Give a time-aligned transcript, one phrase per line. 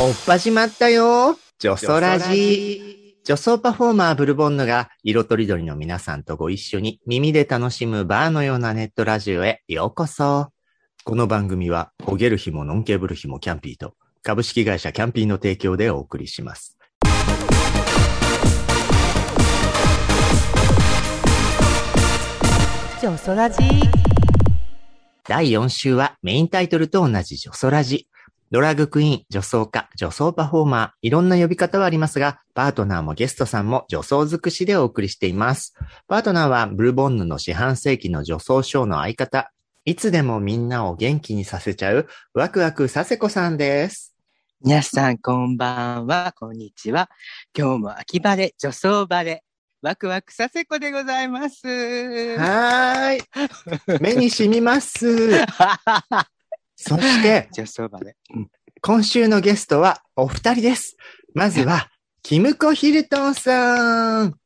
[0.00, 2.92] おっ始まったよ女装ラジ
[3.24, 10.48] 女装パフォーマーブルボンヌが色とりどりの皆さんとご一緒に耳で楽しむバーのようなネットラジオへようこそ。
[11.04, 16.76] この番組は、焦げる日もノンケーブル日もキャンピーと株式会社キャンピーの提供でお送りします。
[23.00, 23.58] 女装ラジ
[25.28, 28.08] 第4週はメインタイトルと同じ女装ラジ。
[28.50, 35.74] ドラッグクイーン、女装家、女装パフォーマー、いろんな呼び方はありますが、パートナーもゲストさんも女装尽くしでお送りしています。
[36.08, 39.52] パートナーはブルボンヌの四半世紀の女装ショーの相方、
[39.84, 44.16] いつでもみんなを元気にさせちゃう、ワクワクさせこさんです。
[44.60, 47.08] 皆さんこんばんは、こんにちは。
[47.56, 49.44] 今日も秋晴れ、女装晴れ、
[49.82, 51.66] ワクワクさせこでございます。
[51.66, 54.00] はーい。
[54.00, 55.32] 目に染みます。
[56.78, 57.48] そして、
[58.80, 60.96] 今週のゲストはお二人です。
[61.34, 61.90] まずは、
[62.22, 64.36] キムコヒルトンさん。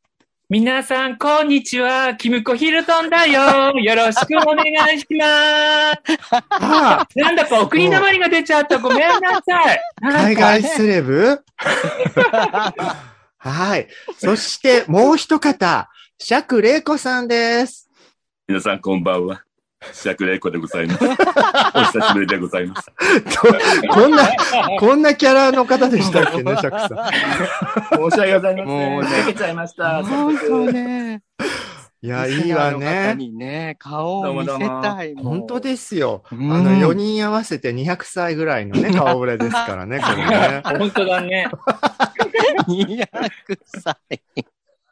[0.49, 2.15] 皆さん、こんにちは。
[2.15, 3.73] キムコヒルトンだよ。
[3.79, 4.65] よろしくお願
[4.97, 6.19] いします。
[6.49, 8.79] あなんだか送り鉛が出ちゃった。
[8.79, 9.81] ごめんなさい。
[10.03, 11.45] あ、海外セレブ？
[13.51, 13.89] はい。
[14.19, 17.89] そして、 もう一方、釈玲子さんです。
[18.49, 19.43] 皆さんこんばんは。
[19.93, 21.05] 釈玲子でございます。
[21.05, 22.91] お久しぶりでございます。
[23.41, 23.47] と
[23.93, 24.29] こんな、
[24.81, 26.89] こんなキャラの方でしたっけね、釈さん。
[28.11, 28.67] 申し訳ございません。
[28.67, 30.03] もうねかけちゃいました。
[30.03, 31.23] 本当ね。
[32.03, 33.15] いや、いいわね。
[33.17, 35.15] にね、顔を見せたい。
[35.17, 36.23] 本当ですよ。
[36.31, 40.63] あうんの、4人合わせて200歳ぐらいのね、顔ぶれですからね、これね。
[40.79, 41.49] 本当だね。
[42.69, 43.07] 200
[43.67, 43.97] 歳。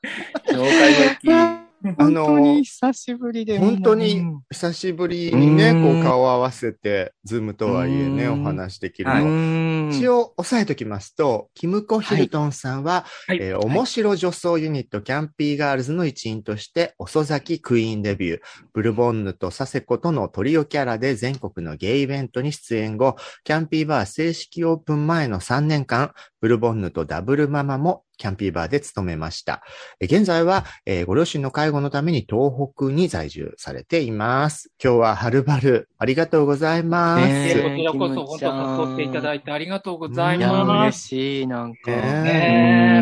[0.49, 0.95] 紹介
[1.25, 1.64] の
[1.99, 3.59] あ の本当に久しぶりで。
[3.59, 5.83] 本当にうん久しぶりにね、うん。
[5.83, 8.43] こう顔を合わせて、ズームとはいえね、うん。
[8.43, 9.25] お話できるうの。
[9.27, 13.39] ん一応押さえときますと、キムコ・ヒルトンさんは、はい。
[13.41, 18.41] えー面白女装ユニットキャンピーガールズの一員として、遅咲きクイーンデビュー、
[18.73, 26.13] ブルボンヌとサセコとのトリオキャラで全国のゲイイベントに出演後、キャンピーバー正式オープン前の3年間、
[26.45, 29.63] ブルボンヌとダブルママもキャンピーバーで務めました。
[29.99, 34.71] えー現在は、えーご両親の介護のために東北に在住されています。
[34.83, 37.27] 今日ははるばるありがとうございます。
[37.27, 41.09] ねこちらこそ、本当誘っていただいてありがとうございます。
[41.09, 41.91] しい、なんか。
[41.91, 42.03] ね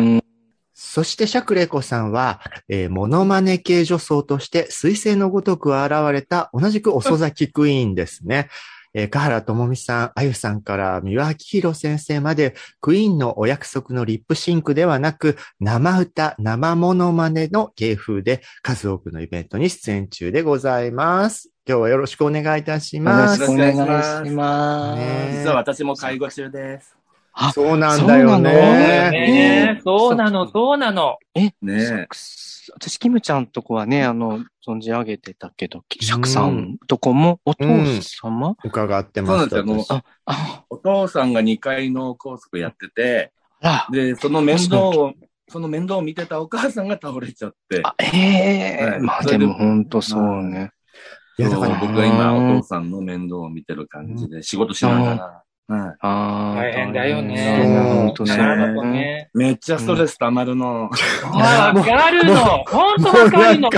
[0.01, 0.23] ね
[0.73, 2.39] そして、シャクレコさんは、
[2.69, 8.47] えーモノマネ系女装として、水星のごとく現れた、同じく遅咲きクイーンですね。
[8.93, 21.49] えー、華原朋美さん、あゆさんから美輪明宏先生まで、クイーンのお約束のリップシンクではなく、生歌、生モノマネの芸風で、数多くのイベントに出演中でございます。
[21.67, 23.37] 今日はよろしくお願いいたしよろます。
[23.37, 23.77] しくお願いし
[24.33, 24.99] ます。
[24.99, 27.02] ね実は私も介護中です。
[27.33, 28.51] あそうなんだよそうなの。
[28.51, 29.11] ね。
[29.11, 31.17] ねそうなの、そうなの。
[31.61, 32.07] ね
[32.75, 37.65] 私、キムちゃんとこはね、あの、存じ上げてたけど、シャクさんとこも、お父
[38.01, 39.37] 様、伺ってそうます。
[39.37, 39.65] なんですよ。
[39.65, 39.91] もう私。
[39.91, 45.13] あ、あ、お父さんが2階の高速やってて、あで、その面倒を、
[45.49, 48.89] その面倒を見てたお母さんが倒れちゃって、ええ。
[48.91, 49.01] はい。
[49.01, 50.71] まあででも本当そうね。
[51.37, 56.55] いや、だから僕は今お父さんの面倒を見てる感じで仕事しながら、はいああ。
[56.55, 57.83] 大変だよそうね。
[57.93, 58.91] 本当そうなるほどね。
[58.91, 59.29] ね。
[59.33, 60.89] めっちゃストレス溜まるの。
[61.23, 62.35] あわかるの。
[62.65, 63.69] 本当わかるの。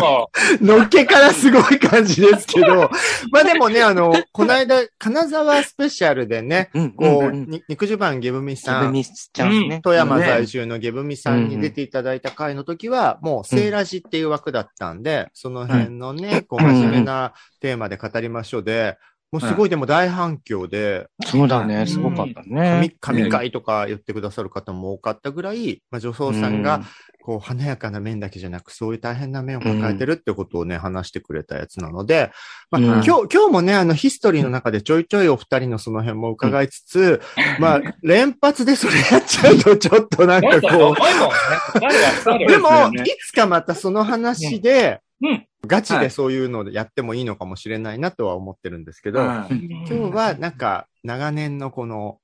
[0.62, 2.90] のっけからすごい感じですけど、
[3.32, 9.80] まあでもね、あの、この間、金沢スペシャルでね、うん、こう、肉襦袢ゲブミさん、ちゃうね。
[9.84, 18.98] 富山ね在住のゲブミさんに出ていただいた回の時は、もう、セーラジっていう枠だったんで、その辺のね、こう、真面目なテーマで語りましょうで、
[19.36, 22.96] もうすごいでも大反響で、そうだね、すごかった神ね。
[23.02, 26.84] 神回とか言ってくださる方も多かったぐらい、まあ、女装さんが、
[27.22, 32.32] こう、華やかな面だけじゃなく、そういう大変な面を抱えてるってことをね、話してくれたやつなので、
[32.72, 32.88] まあ、うん。
[32.88, 37.22] 今日、今日もね、あの、ヒストリーの中でちょいちょいお二人のその辺も伺いつつ、
[37.60, 40.96] まあ、連発でそれやっちゃうと、ちょっとなんかこう、
[42.38, 42.48] る。
[42.48, 45.48] でも、いつかまたその話で、うん。
[45.66, 52.20] ガチはいでそういうのでやってもいいのかもしれないなとは思ってるんですけど、はい今日はなんか、長年のこの、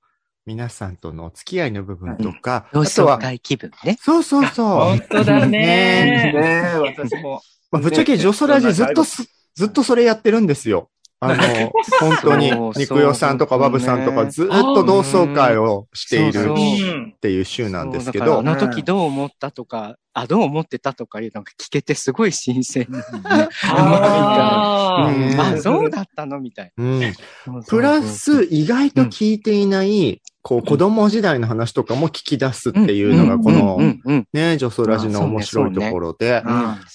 [0.45, 3.97] 皆さんとのお付き合いの部分とか、同あとは窓、会気分ね。
[4.01, 4.65] そうそうそう。
[4.65, 5.49] 本当だね。
[5.51, 6.33] ね
[6.75, 7.41] え、私も。
[7.71, 9.23] まあ、ぶっちゃけジョソラジずっとす、
[9.55, 10.89] ずっとそれやってるんですよ。
[11.19, 11.43] あの、
[12.01, 17.15] 本当にそう、肉代さんとかそうバブさんとかねずっと同窓会をしているそうっうん。
[17.21, 22.87] ていう週なんですけそうだど、からあの時どう思ったとか、あ、どう思ってたとかいうのが聞けてすごい新鮮。
[23.23, 23.49] な。
[23.63, 25.39] あうん。
[25.39, 26.99] あ、そうったのみたいうん。
[26.99, 27.13] な。
[27.13, 36.43] そうそうプラス、意外と聞いていない、こう、子供時代の話とかも聞き出すっていうのが、こうのね、女装ラジの面白いところで、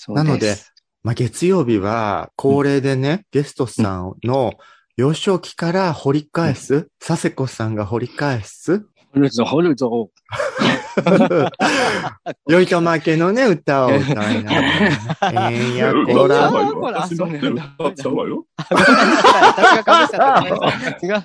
[0.09, 0.57] なので
[1.07, 4.55] まあ、月曜日は恒例でね、ゲストさんの
[4.97, 8.85] 幼少期から掘り返す、佐世子さんが掘り返す、
[9.17, 10.11] 掘るぞ、掘るぞ。
[12.49, 17.25] よいとまけのね、歌を歌いながら、えんやこほら、ほら私だ。
[17.25, 18.75] って歌っちゃうなさい。
[19.47, 20.41] 私がかぶっちゃ
[20.91, 21.07] った。
[21.07, 21.25] 違う違う。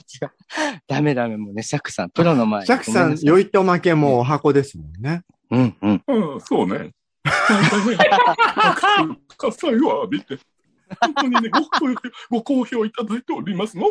[0.87, 2.65] ダメダメ、もうね、シャクさん、プロの前に。
[2.65, 5.23] シャクさん、よいとまけもお箱ですもんね。
[5.49, 6.03] うんうん。
[6.07, 6.91] うん、そうね。
[10.99, 11.95] 本当にね、ご好評
[12.29, 13.15] ご好評いただ。
[13.15, 13.87] いておりますの。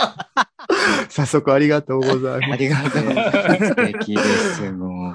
[1.08, 2.52] 早速ありがとうございます。
[2.52, 2.90] ありがとう。
[2.90, 5.14] 素敵です、もう。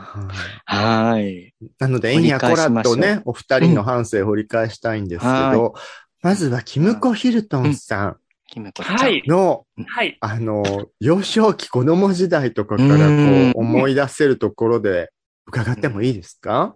[0.66, 1.54] はい。
[1.80, 5.74] なので、えんやこらとね、お二人の半生を掘り返したいんですけはど、
[6.22, 8.18] まずは、キムコ・ヒルトンさん
[8.48, 8.98] キムコちゃん。
[8.98, 9.24] はい。
[9.28, 10.18] の、はい。
[10.20, 10.64] あの、
[11.00, 15.12] 幼少期子供時代とかからこうんう思い出せるところで
[15.48, 16.76] 伺ってもいいですか？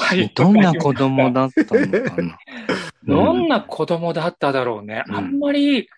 [0.00, 2.38] はいどんな子供だったのかな。
[3.06, 5.04] どんな子供だっただろうね。
[5.08, 5.88] うんあんまり、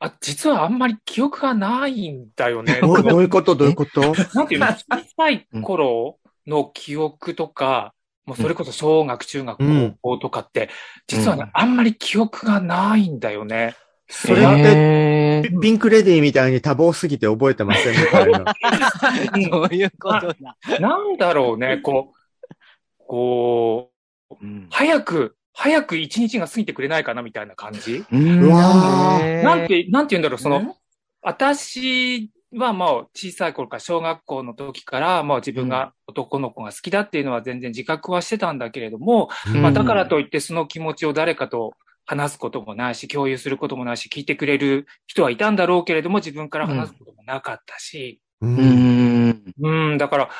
[0.00, 2.80] あ、実はあんまり記憶がないんだよね。
[2.82, 3.54] どどういうこと？
[3.54, 4.00] どういうこと？
[4.34, 4.66] なんていうの？
[4.66, 4.76] 小
[5.16, 7.92] さい頃の記憶とか、
[8.24, 9.98] もうそれこそ小学、中学、うん。
[10.00, 10.70] 高校とかって、
[11.06, 11.50] 実はね、うん。
[11.52, 13.76] あんまり記憶がないんだよね。
[14.08, 15.50] それって、へー。
[15.50, 17.94] ピピンクレディーみたいに多忙すぎて覚えてません？
[18.00, 18.54] みたいな。
[19.50, 20.56] そういうことだ。
[20.80, 22.12] なんだろうね、こ
[22.48, 23.90] う、こ
[24.30, 24.66] う、うん。
[24.70, 28.04] 早く、早く一日が過ぎてくれないかなみたいな感じ？
[28.12, 29.42] うわー。
[29.44, 30.74] なんて、なんて言うんだろう、その、ね。
[31.22, 39.62] 私はもう小さい頃から小学校の時から、もう自分が男の子が好きだっていうのは全然自覚はしてたんだけれども、うん。
[39.62, 41.74] まあだからといってその気持ちを誰かと
[42.06, 49.28] 話すこともないし、共有することもないし、聞いてくれる人はいたんだろうけれども、自分から話すこともなかったし、ううん。
[49.28, 49.54] ん。
[49.60, 50.30] うん、だから、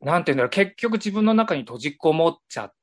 [0.00, 2.81] なんて言うんだろう、結局自分の中に閉じこもっちゃって、うん。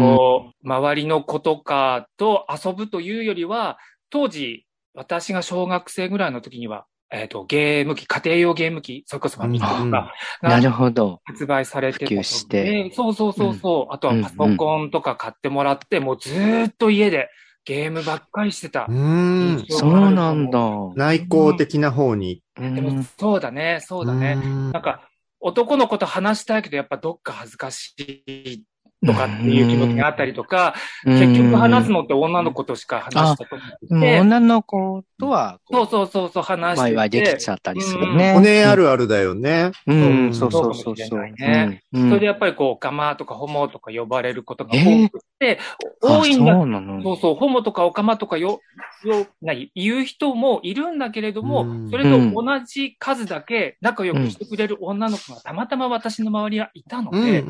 [0.00, 3.78] こう、周りの子とかと遊ぶというよりは、
[4.10, 11.20] 当時、私が小学生ぐらいの時には、えっ、と、ゲーム機、家庭用ゲーム機、それこそファミコンとかなるがほど。
[11.24, 13.94] 発売されてたので普及してそうそうそうそう。
[13.94, 17.28] あとはパソコンとか買ってもらって、もうずーっと家で
[17.64, 18.92] ゲームばっかりしてたう。
[18.92, 19.64] ん。
[19.68, 20.60] そうなんだ。
[20.96, 22.42] 内向的な方に。
[22.56, 24.40] でも、そうだね、そうだね。
[24.42, 25.05] うんなんか、
[25.40, 27.94] 男の子と話したいけど、やっぱどっか恥ずかし
[28.26, 28.64] い
[29.06, 30.74] とかっていう気持ちがあったりとか、
[31.04, 33.60] 結局話すのって女の子としか話したとうん。
[33.60, 36.94] 思ってて、女の子とは、そうそうそうそう話してて。
[36.94, 38.40] ワイワイできちゃったりするおね。
[38.40, 39.70] ねあるあるだよね。
[39.86, 41.82] うん、そそううそうそうそうね。
[41.92, 42.08] うん。
[42.08, 45.58] それでやっぱりこう、ガマとかホモとか呼ばれることが多くて、
[46.02, 46.44] あ多いん。
[46.44, 46.52] だ。
[46.54, 48.60] そうそうそう、ホモとかオカマとかよ、
[49.04, 50.96] よ、な言う人もいるん。
[50.98, 51.90] だけれども、うん。
[51.90, 57.24] それと同じ数だけ仲良くしてくれる女の子がたまたま私の周りはいたのうん。
[57.24, 57.44] で。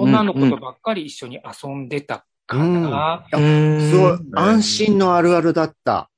[0.00, 3.26] 女の子とばっかり一緒に遊んでたかな。
[3.32, 6.10] うん、すごい、安心のあるあるだった。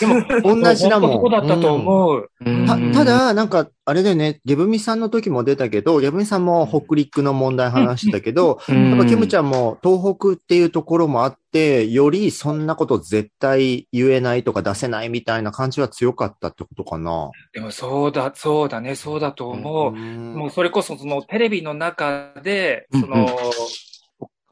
[0.00, 0.22] でも、
[0.62, 1.30] 同じだもん。
[1.30, 2.30] だったと思う。
[2.44, 2.66] うん。
[2.66, 8.90] たた、だ、なんか、あれだよね、ゲブミさんの時も出たけど、ゲブミさんも北陸の問題話してたけど、うん。
[8.90, 17.30] やっぱキムちゃんも東北っていうところもあって、よりそんなこと絶対言えないとか出せないみたいな感じは強かったってことかな。
[17.52, 19.92] でもそうだ、そうだね、そうだと思う。
[19.92, 20.34] ん。
[20.34, 23.00] もうそれこそそのテレビの中で、うん。
[23.02, 23.28] その、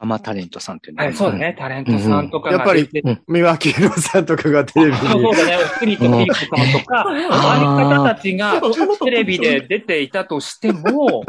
[0.03, 1.39] アマタレントさんっていうのはいそうだ。
[1.39, 2.89] ね、タレントさんとかやっぱり
[3.29, 4.99] 三輪明宏さんとかがテレビに。
[4.99, 8.61] そうだね、スリとピーコさんとか、ああいう方たちが
[9.01, 11.23] テレビで出ていたとしても、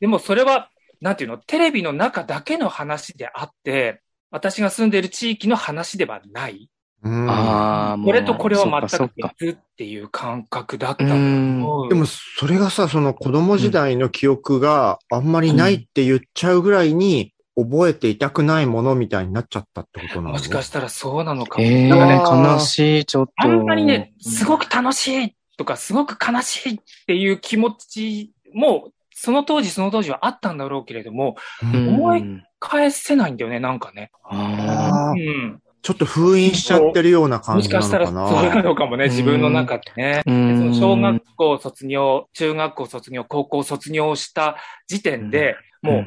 [0.00, 0.70] でもそれは、
[1.02, 6.70] なんていうの、テレビの中だけの話であって、私が住んでいる地域の話ではない。
[7.02, 7.26] うん。
[7.28, 11.16] あこれとこれは全く別っていう感覚だったとう。
[11.18, 11.62] ん。
[11.62, 11.88] 思う。
[11.90, 20.32] でも、それがさ、その子供時代の記憶があんまりないって言っちゃうぐらいに、覚えていたくないものみたいになっちゃったってことなの？
[20.32, 21.64] もしかしたらそうなのかも。
[21.64, 23.32] ええなんかね、悲しい、ちょっと。
[23.38, 32.24] あんまりね、すごく楽しいとか、すごく悲しいっていう気持ちも、その当時その当時はあったんだろうけれども、うん思い
[32.58, 34.10] 返せないんだよね、なんかね。
[34.24, 35.62] ああーうん。
[35.82, 38.62] ちょっと封印しちゃってるような感もしじなのかしたらかそうなな。
[38.64, 40.22] のかもね、自分の中でね。
[40.26, 44.56] ーうでんその小学校卒業、中学校卒業、高校卒業した
[44.88, 46.06] 時点で、もう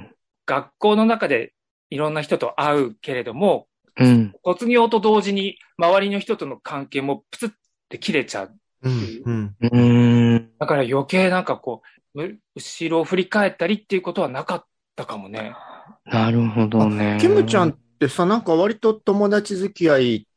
[0.49, 1.53] 学校の中で
[1.89, 4.33] いろんな人と会うけれども、うん。
[4.45, 7.49] 卒業と同時に周りの人との関係もプツっ
[7.89, 8.55] て切れちゃう。
[8.83, 9.55] うん、うん。
[9.59, 9.79] う
[10.35, 10.49] ん。
[10.57, 11.81] だから余計なんかこ
[12.15, 14.65] う、う後ろを振り返ったりっていうことはなかっ
[14.95, 15.53] たかもね。
[16.05, 17.17] なるほどね。
[17.19, 20.27] キムちゃんっってさ、なんか割と友達付き合い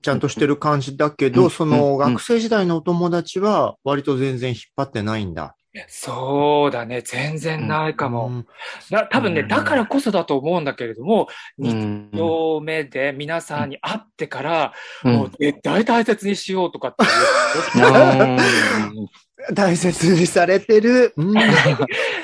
[0.00, 5.54] ちゃんとしてる感じだけど、うんそのうん学生時代のお友達は割と全然引っ張ってないんだ。
[5.86, 7.00] そうだね。
[7.02, 8.26] 全然ないかも。
[8.26, 8.46] うん。
[8.90, 9.48] だ多分ね、うん。
[9.48, 12.10] だからこそだと思うんだけれども、うん。
[12.12, 14.72] 2度目で皆さんに会ってから、
[15.04, 15.14] うん。
[15.14, 19.08] もう絶対大切にしようとかっていう。
[19.48, 21.12] うん大切にされてる。
[21.16, 21.34] うん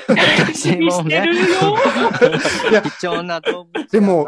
[0.07, 1.77] 私もしてるね、よ。
[2.71, 4.25] いや貴重な動物でも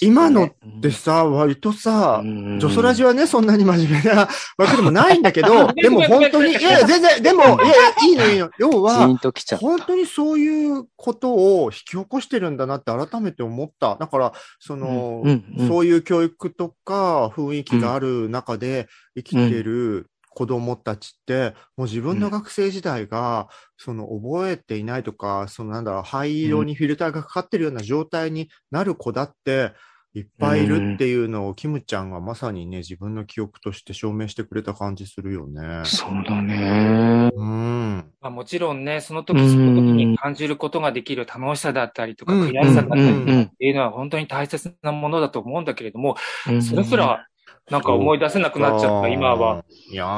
[0.00, 7.74] 今のでさ、割とさ、うんジョソラジはね、そんなに真面目な わけでもないんだけど、 でも本当に、いやいや、全然、でも、い やいや、
[8.08, 8.50] いいのいいの。
[8.58, 9.66] 要はン、ときちゃった。
[9.66, 13.96] 本当にそういうことを引き起こしてるんだなって改めて思った。
[13.96, 20.06] だから、その、うんうんそういう教育とか雰囲気がある中で生きてる
[20.40, 29.72] 子供たちって、もう自分の学生時代が、その覚えていないとか、そのなんだろう、灰色にフィルターがかかってるような状態になる子だって、
[30.14, 35.82] いっぱいいるっていうのを、キムちゃんがまさにね、自分の記憶として証明してくれた感じするよね。
[35.84, 37.30] そうだね。
[37.34, 38.10] うん。
[38.22, 46.16] まあ、もちろんね、その時その時に感じることができる楽しさだったりとか、うん悔しさだったりっていうのは本当に大切なものだと思うんだけれども、
[46.48, 47.26] うんそれすら
[47.70, 49.64] なんか思い出せなくなっちゃった、今は。。
[49.90, 50.08] いやう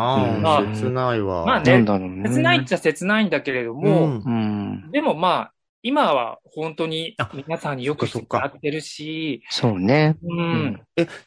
[0.41, 1.45] んー、切ないわ。
[1.47, 2.29] まあねね。
[2.29, 4.31] 切ないっちゃ切ないんだけれども、うんう
[4.89, 4.91] ん。
[4.91, 5.53] でもまあ、
[5.85, 10.17] 今は本当にあ皆さんによくしてもらってるし、そうね。
[10.23, 10.81] うん。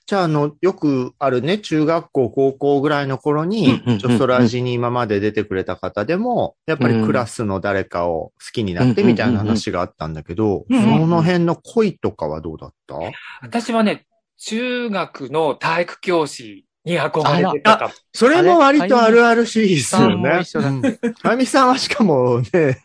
[0.05, 12.95] じゃあ、あの、よくあるね、中学校、高校ぐらいの頃にうんうんうん、ジョソラジに今まで出てくれた方でも、やっぱりクラスの誰かを好きになってみたいな話があったんだけど、その辺の恋とかはどうだった？
[13.41, 14.05] 私はね、
[14.37, 17.93] 中学の体育教師に憧れてたかも。
[18.13, 20.41] それも割とあるあるシリーズよね。
[20.41, 20.85] 一緒だうん
[21.23, 22.83] あゆみさんはしかもね、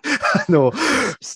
[0.48, 0.72] あの、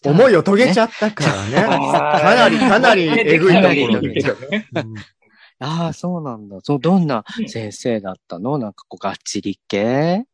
[0.04, 1.62] 思いを遂げちゃったからね。
[1.62, 4.94] かなり、かなりえぐいところでかなりえぐいけどねうん
[5.60, 6.58] ああ、そうなんだ。
[6.62, 8.58] そう、どんな先生だったの？
[8.58, 10.24] なんかこう、がっちり系？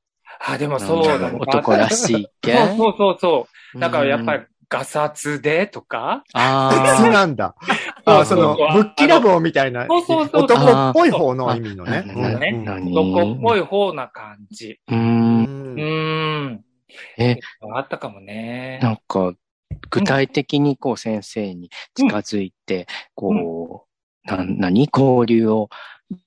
[0.46, 1.38] あ、でもそうだね。
[1.38, 2.56] 男らしい系？
[2.76, 3.78] そうそうそう。
[3.78, 4.40] だからやっぱり。
[4.40, 7.56] り、ガサツでとか、あそうなんだ。
[8.04, 12.04] あ、その、ぶっきらぼうみたいな、そうそうそう男っぽい方の意味のね。
[12.92, 14.80] 男っぽい方な感じ。
[14.86, 14.94] あ。
[14.94, 14.96] う。
[14.96, 15.44] うん
[15.76, 16.64] うん。
[17.18, 17.38] え、
[17.74, 18.80] あったかもね。
[18.82, 19.34] なんか、
[19.90, 23.86] 具体的にこう先生に近づいて、こ
[24.26, 25.68] う、な、何交流を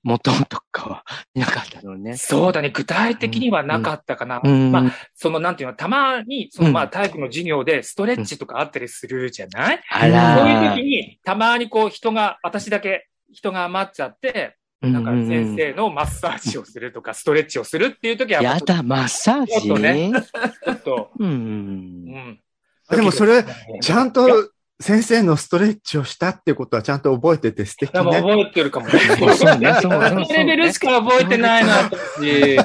[0.02, 0.30] 持と
[0.72, 2.16] かはなかったのね。
[2.16, 2.70] そうだね。
[2.70, 4.40] 具体的にはなかったかな。
[4.42, 4.72] うん。
[4.72, 19.52] まあ、その、なんていうの、たまに、その、まあ、うん体育の授業でストレッチとかあったりするじゃない、あらそういう時に、たまにこう、人が、私だけ人が余っちゃって、なんか先生のマッサージをするとか、ストレッチをするっていう時は、やだ、マッサージ？
[19.62, 20.12] ちょっとね
[20.64, 21.24] ちょっと、う。
[21.24, 21.30] うん
[22.06, 22.40] ん。
[22.90, 23.44] でもそれ、
[23.80, 24.28] ちゃんいと
[24.80, 27.98] 先生のストレッチをしたってことはちゃんと覚えてて素敵ね。
[27.98, 28.92] やもう覚えてるかもね。
[28.98, 32.58] そうねそうねそのレベルしか覚えてないな、私。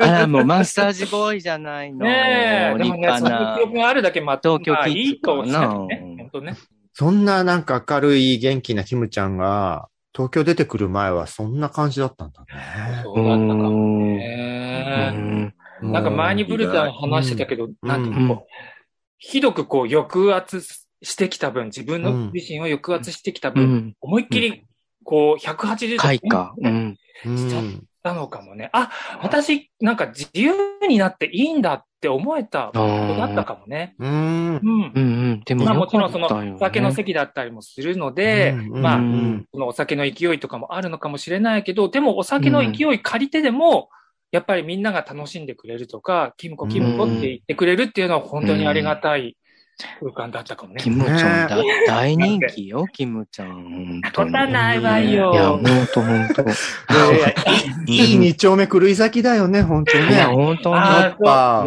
[0.00, 2.04] あら、もうマッサージボーイじゃないの。
[2.04, 3.62] ねえ、で立もね、その記。
[3.62, 6.16] 憶があるだけ、まあ、東京まあキいいとしかね。
[6.18, 6.56] 本当ね。
[6.94, 12.46] そんななんか明るい元気なキムちゃんが、東京出てくる前はそんな感じだったんだね。
[13.04, 13.72] そうだったかもう
[14.16, 15.10] ね。
[15.12, 18.46] んなんか前にブルタン話してたけど、んなんていうのこう、
[19.18, 20.60] ひどくこう抑圧
[21.02, 23.94] してきた分、自分のうん自身を抑圧してきたう分、ん。
[24.00, 24.64] 思いっきり、
[25.04, 26.54] こう、180度開花。
[26.56, 26.96] うん。
[27.26, 27.86] うん。
[28.02, 28.68] たのかもね。
[28.72, 28.90] あ、
[29.22, 30.52] 私、なんか自由
[30.88, 32.80] になっていいんだって思えたこと
[33.16, 33.94] だったかもね。
[33.98, 34.08] うん。
[34.08, 34.60] うんう。
[34.60, 35.00] んう
[35.34, 35.42] ん。
[35.44, 43.88] でもまあよもちろんそのお酒の席だったりもするので、うんまあうんそのお酒の勢いとかもあるのかもしれないけど、でもお酒の勢い借りてでも、
[44.32, 49.36] やっぱりみんなが楽しんでくれるとか、キムコキムコって言ってくれるっていうのは本当にありがたい
[50.00, 50.80] 空間だったかもね。
[50.80, 54.00] キムちゃんだ、大人気よ、キムちゃん。
[54.14, 55.32] ことはないわよ。
[55.32, 56.42] いや、ほんとほんと。
[56.42, 60.34] いや い二丁目狂い咲きだよね、本当にいや、ね。
[60.34, 61.66] ほんとあやっぱあ、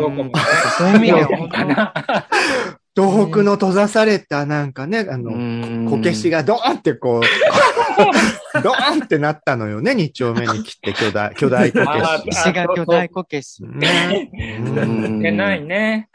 [0.77, 1.93] そういう意味ではそうかな。
[2.95, 7.21] 東北の閉ざされたなんかね、あの、のこけしがドーンってこう、
[8.63, 12.39] ドーンってなったのよね、二丁目に来て巨大、巨大こあけし。
[12.39, 13.63] 石が巨大こけし。
[13.65, 14.31] ね。
[14.77, 16.07] うんいけないね。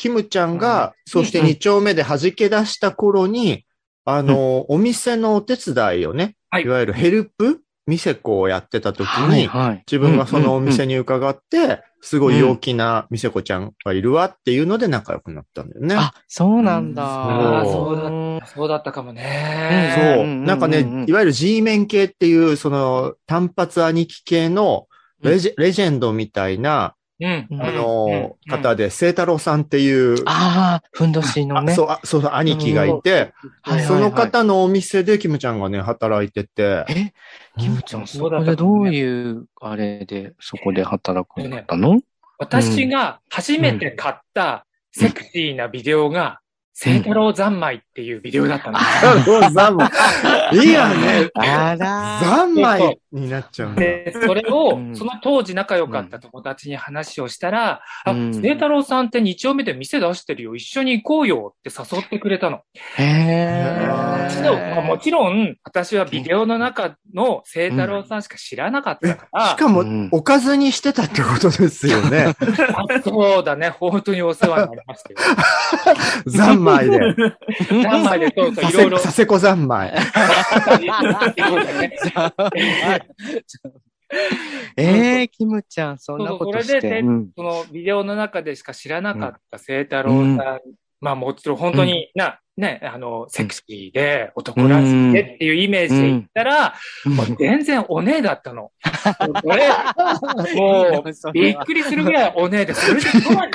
[0.00, 3.66] キムちゃんが、そして二丁目で弾け出した頃に、
[4.06, 9.50] あの、お店のお手伝いをね、はいいわゆるヘルプ店子をやってた時に。
[9.86, 10.94] 自分がそのお店に。
[10.94, 15.94] に伺って、すごい陽気な店子ちゃんがいるわっていうので仲良くなったんだよね。
[15.98, 17.62] あ、そうなんだ。
[17.66, 17.96] そそう
[18.40, 20.16] だそうだったかもね。
[20.16, 20.26] そうう。
[20.26, 24.86] んなんかねいわゆる G メン系っていう、その単発兄貴系の
[25.22, 27.46] レジェ,、レジェンドみたいなうん。
[27.50, 27.62] うん。
[27.62, 28.50] あの、うん。
[28.50, 31.72] 方で、聖太郎さんっていう、ああ、ふんどしのね。
[31.72, 33.32] あそう、あそうそう、兄貴がいて、
[33.86, 37.12] その方のお店でキムちゃんがね、働いてて、え、
[37.58, 42.00] キムちゃん、そこでどういう、あれで、そこで働くんだったの？
[42.38, 46.39] 私が初めて買ったセクシーなビデオが、
[46.82, 48.80] 聖太郎三昧っていうビデオだったんで
[49.22, 49.50] すよ。
[49.50, 49.90] 三昧。
[50.54, 51.28] いいやね。
[51.34, 53.74] あら三昧になっちゃう。
[53.74, 62.62] で、それをう、んその当時仲良かった友達に話をしたら、あ、うん聖太郎さんって日曜日で店出してるよ、一緒に行こうよって誘ってくれたの。
[62.96, 63.60] へ
[64.42, 64.96] でも。
[64.96, 72.34] ちろん、私はビデオの中の聖太郎さんしか知らなかったから、しかもうん、おかずにしてたってことですよね。
[72.74, 75.18] あそうだね、本当にお世話になりましたよ。
[76.28, 77.00] 三昧 で。
[77.82, 79.04] 何枚でそうそいろいろ世。
[79.04, 79.92] 佐世子三昧。
[79.96, 81.96] そうだね
[84.76, 86.80] えー、キムちゃん、そんなことして。
[86.80, 90.60] それでうんそのビデオの中でしか知らなかった聖太郎さん、
[91.00, 96.74] まあもちろん本当にな、ね、あの、セクシーで男らしいでっていうイメージで言ったら、
[97.04, 98.70] もう全然お姉だったの。
[100.54, 103.08] もう、びっくりするぐらいお姉で、それで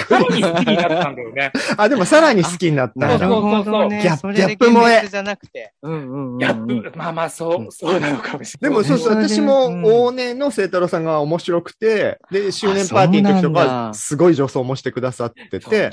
[0.06, 1.52] さらに好きになったんだよね。
[1.78, 3.08] あ、でもさらに好きになっただ。
[3.08, 4.02] なんるほどね。
[4.02, 5.74] ギャップそれでギャップ萌えじゃなくて。
[5.82, 6.38] うんうん。
[6.38, 8.72] ギャップ、まあまあ、そう、そうなのかもしれない。
[8.72, 15.92] でもそうそう、私もうん往年の聖太郎さんが面白くて、で、周年パーティーの時とか、すごい女装もしてくださってて、で、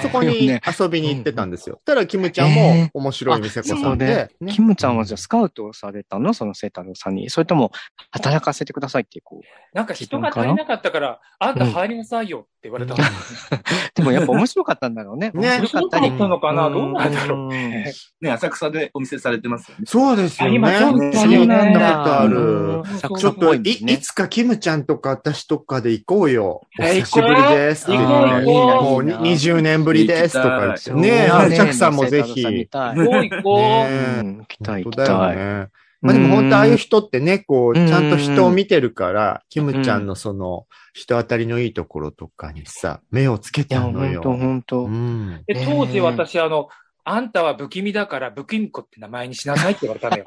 [0.00, 1.80] そこに遊びに行ってたんですよ。
[1.84, 4.52] たら、キムちゃんも面白い店子さんで、ね。
[4.52, 6.34] キムちゃんはじゃあスカウトをされたの？
[6.34, 7.30] その聖太郎さんに。
[7.30, 7.72] それとも、
[8.10, 9.76] 働かせてくださいって、こう。
[9.76, 12.46] なんか人が足りなかったから、あんた入りなさいよ。
[12.46, 13.00] って言われたの。
[13.94, 15.30] でもやっぱ面白かったんだろうね。
[15.34, 16.70] ね面白かったのかな？
[16.70, 19.84] どうなんだろううんね、浅草でお店されてますよね。
[19.86, 20.54] そうですよね。
[20.54, 22.82] 今そうなことあうる
[23.18, 26.62] ちょっとい、いつかキムちゃんとか私とかで行こうよ。
[26.80, 28.14] おえ久しぶりですって言って。
[28.14, 30.92] 行こう行こうもうに20年ぶりですとか言って。
[30.92, 32.42] ねえ、チャクさんもぜひ。
[32.42, 34.24] 行こう行こう。
[34.24, 35.68] 行きたい行きたい。
[36.06, 36.08] ね。
[36.08, 44.22] まあでも本当ああいう人ってね、こう、うんちゃんと人を見てるから、キムちゃんのその、人当たりのいいところとかにさ、目をつけたのよ。
[44.22, 44.88] ほんとほんとう。
[44.88, 45.42] ん。
[45.46, 46.68] で、当時私、あの、
[47.04, 50.24] あんたは不気味だから不気味子って名前にしなさいって言われたのよ。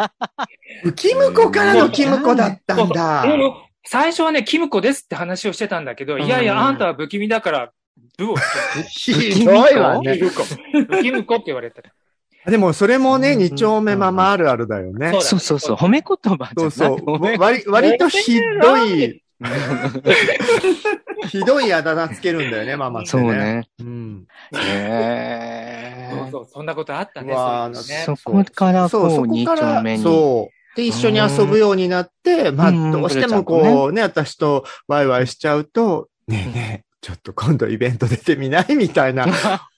[0.96, 3.26] キムコからのキムコだったんだ。
[3.90, 7.72] 最初はね、キムコですって話をしてたんだけど、いやいや、あんたは不気味だから、
[8.18, 8.36] ブを、
[8.90, 10.18] ひどいわね。
[10.18, 11.94] 不気味子って言われてた。
[12.48, 15.12] でもそれもね、うん二丁目ママあるあるだよね。
[15.12, 15.76] そうだそうそうそう。
[15.76, 17.22] 褒め言葉そうそう。
[17.40, 19.22] 割割とひどい、
[21.30, 23.24] ひどいあだ名つけるんだよね、 ママってね。
[23.24, 23.68] そうね。
[23.80, 24.28] うん。
[24.56, 27.34] へーそうそう、そんなことあったね。
[28.06, 30.04] そこからそう、そこう、二こから丁目、に。
[30.04, 30.78] そう。
[30.78, 38.76] で、一緒に遊ぶようになって、まあ、うんどうしてもこうね、私とワイワイしちゃうと、ねえねえ、ちょっと今度イベント出てみない？
[38.76, 39.28] みたいな、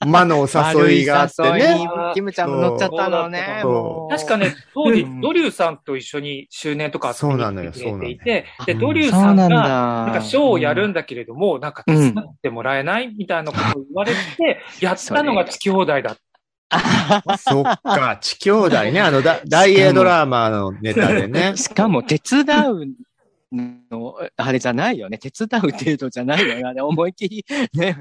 [0.06, 1.88] 魔のお誘いがあってね。
[2.14, 3.62] キムちゃんも乗っちゃったのね。
[4.10, 9.50] 確かね、当時うん、ドリューさんと一緒に周年とか遊びに来てくれていて、で、うんドリューさんが、だ。
[9.50, 17.38] なんかショーをやるんだけれども、なんか手伝ってもらえないみたいなことを言われて、やったのが地兄弟だった。
[17.38, 21.54] そっか、地兄弟ね、あの、だ大英ドラマのネタでね。
[21.58, 22.86] しかも手伝う
[23.52, 25.18] の、あれじゃないよね。
[25.18, 26.64] 手伝う程度じゃないよね。
[26.64, 27.98] あれ思いっきり、ね。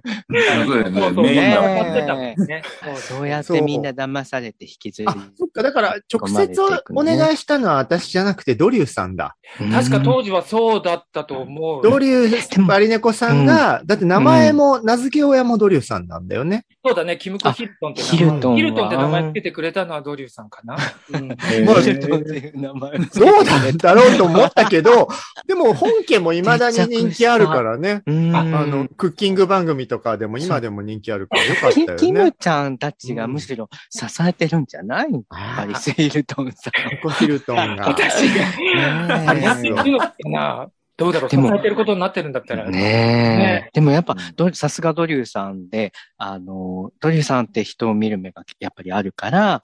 [0.66, 2.62] そうだよねってたもんね。
[2.96, 6.60] そうやってみんな騙されて引きずりあ。、そっか、だから、直接
[6.94, 9.36] お願いしたのは私じゃなくてドリューさんだ。
[9.72, 11.82] 確か当時はそうだったと思う。
[11.82, 16.66] ドリュー、バリネコさんが、だって名前も、名付け親もドリューさんなんだよね。
[16.88, 18.16] そうだね、キムコ・ヒルトンって名前。
[18.16, 18.56] ヒルトンは？
[18.56, 20.76] ヒルトンって名前つけてくれたのはドリューさんかな。
[21.12, 21.34] うんま
[21.74, 25.08] あヒルトンっていう名前をつけてどうなんだろうと思ったけど、
[25.46, 28.02] でも本家も未だに人気あるからね。
[28.06, 31.96] うんあの、クッキング番組とかでも今でも人気あるからよかったキよね。
[31.96, 35.12] キムちゃんたちがむしろ支えてるんじゃない？
[35.12, 35.22] やっ
[35.56, 36.72] ぱりセイルトンさん。
[37.02, 37.88] コヒルトンが。
[37.88, 39.28] 私が。
[39.28, 42.68] ありますどうだろうでも支えてることになってるんだったら。
[42.68, 43.70] ねねえ。
[43.72, 49.62] でもやっぱ、どさすがドリューさんで、あの、ドリューさんって人を見る目がやっぱりあるから、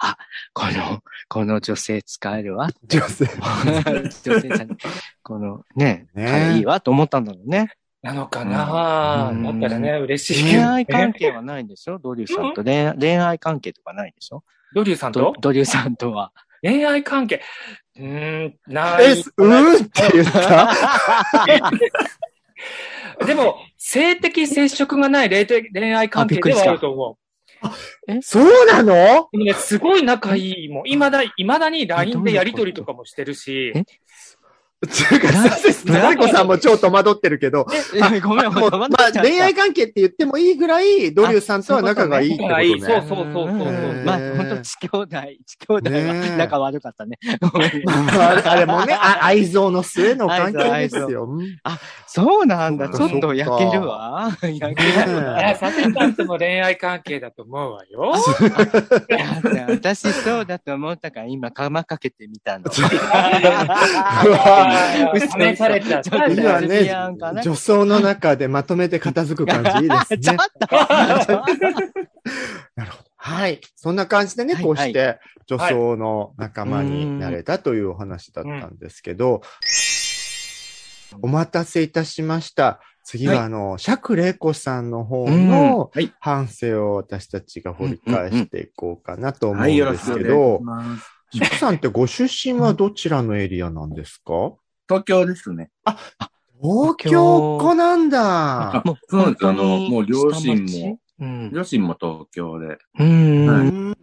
[0.00, 0.16] あ、
[0.52, 2.68] この、この女性使えるわ。
[2.88, 3.26] 女性。
[4.24, 4.68] 女性じゃない。
[5.22, 7.70] このね、ね彼いいわと思ったんだろうね。
[8.02, 10.42] なのかなうんだったらね、嬉しい。
[10.42, 12.00] 恋愛関係はないんでしょ？
[12.00, 14.42] ドリューさんと恋愛恋愛関係とかないでしょ？
[14.74, 16.32] ドリューさんドとドリューさんとは。
[16.62, 17.42] 恋愛関係。
[17.96, 19.04] うーん、ない。
[19.04, 20.72] え、うーって言った？
[23.26, 27.18] でも、性的接触がない恋恋愛関係ではあると思
[28.22, 29.28] そうなの？
[29.54, 30.88] すごい仲いいもん。
[30.88, 33.84] いまだ、いまだに LINE でやりとりとかもしてるしえ、
[34.88, 35.72] つうか、させ
[36.16, 37.66] こさんも超戸惑ってるけど、
[38.22, 38.88] ごめん、もうまあ、
[39.20, 42.54] 恋愛関係って言ってもいいぐらい、ドリューさんとは仲がいいってことね。
[42.54, 45.06] 仲がいいそうそうそうそうまあ、本当地兄弟、
[45.46, 45.90] 地兄弟
[46.30, 47.18] は仲悪かったね。
[47.40, 51.26] ああれもね、あ愛憎の末の関係ですよ。
[51.26, 51.56] うん
[52.06, 52.90] そうなんだ。
[52.90, 54.30] ちょっと焼けるわ。
[54.42, 55.40] 焼けるわ。
[55.40, 58.12] いや、さんとの恋愛関係だと思うわよ。
[59.68, 62.64] 私そうだと思ったから今、釜かけてみたの。
[65.20, 66.26] 試されちゃった。
[66.28, 70.42] 今ね、な女装の中でまとめて片付く感じいいです ちょっね。
[71.26, 71.42] と
[72.76, 73.04] なるほど。
[73.16, 73.60] はい。
[73.76, 79.42] そんな感じでね、はいこうして女装の仲間になれたというお話だったんですけど、
[81.20, 82.80] お待たせいたしました。
[83.04, 90.60] 次は、あの、釈玲子さんの方の反省を私たちが掘り返していこうかなと思うんですけど。
[91.34, 94.52] 釈さんってご出身はどちらのエリアなんですか？
[94.92, 95.70] 東京ですね。
[96.62, 98.82] 東京っ子なんだ。
[99.08, 101.50] そうなんですあのもう両親もうん。
[101.52, 103.96] 両親も東京で、うんはいうん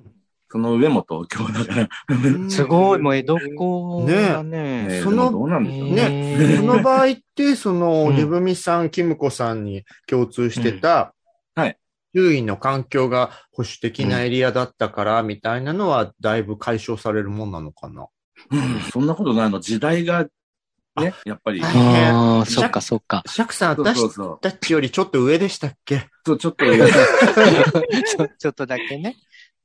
[0.51, 2.49] その上も東京だから。
[2.49, 5.01] すごい、もう江戸っ子だねね。
[5.03, 6.09] そのどうなんでしょうね。
[6.09, 11.13] ねねその場合って、その、うんひぶみさん、キムコさんに共通してた、
[11.55, 11.77] うんはい。
[12.15, 18.07] 周囲の環境が保守的なエリアだったから、みたいなのは、だいぶ解消されるもんなのかな？
[18.49, 19.59] うんそんなことないの。
[19.59, 20.25] 時代が、
[20.99, 21.61] ね、やっぱり。
[21.61, 21.67] は
[21.99, 23.23] いああ、そっかそっか。
[23.25, 24.39] シャクさん、私。
[24.41, 26.07] たちよりちょっと上でしたっけ？
[26.25, 29.15] そうちょっと、 ちょちょっとだけね。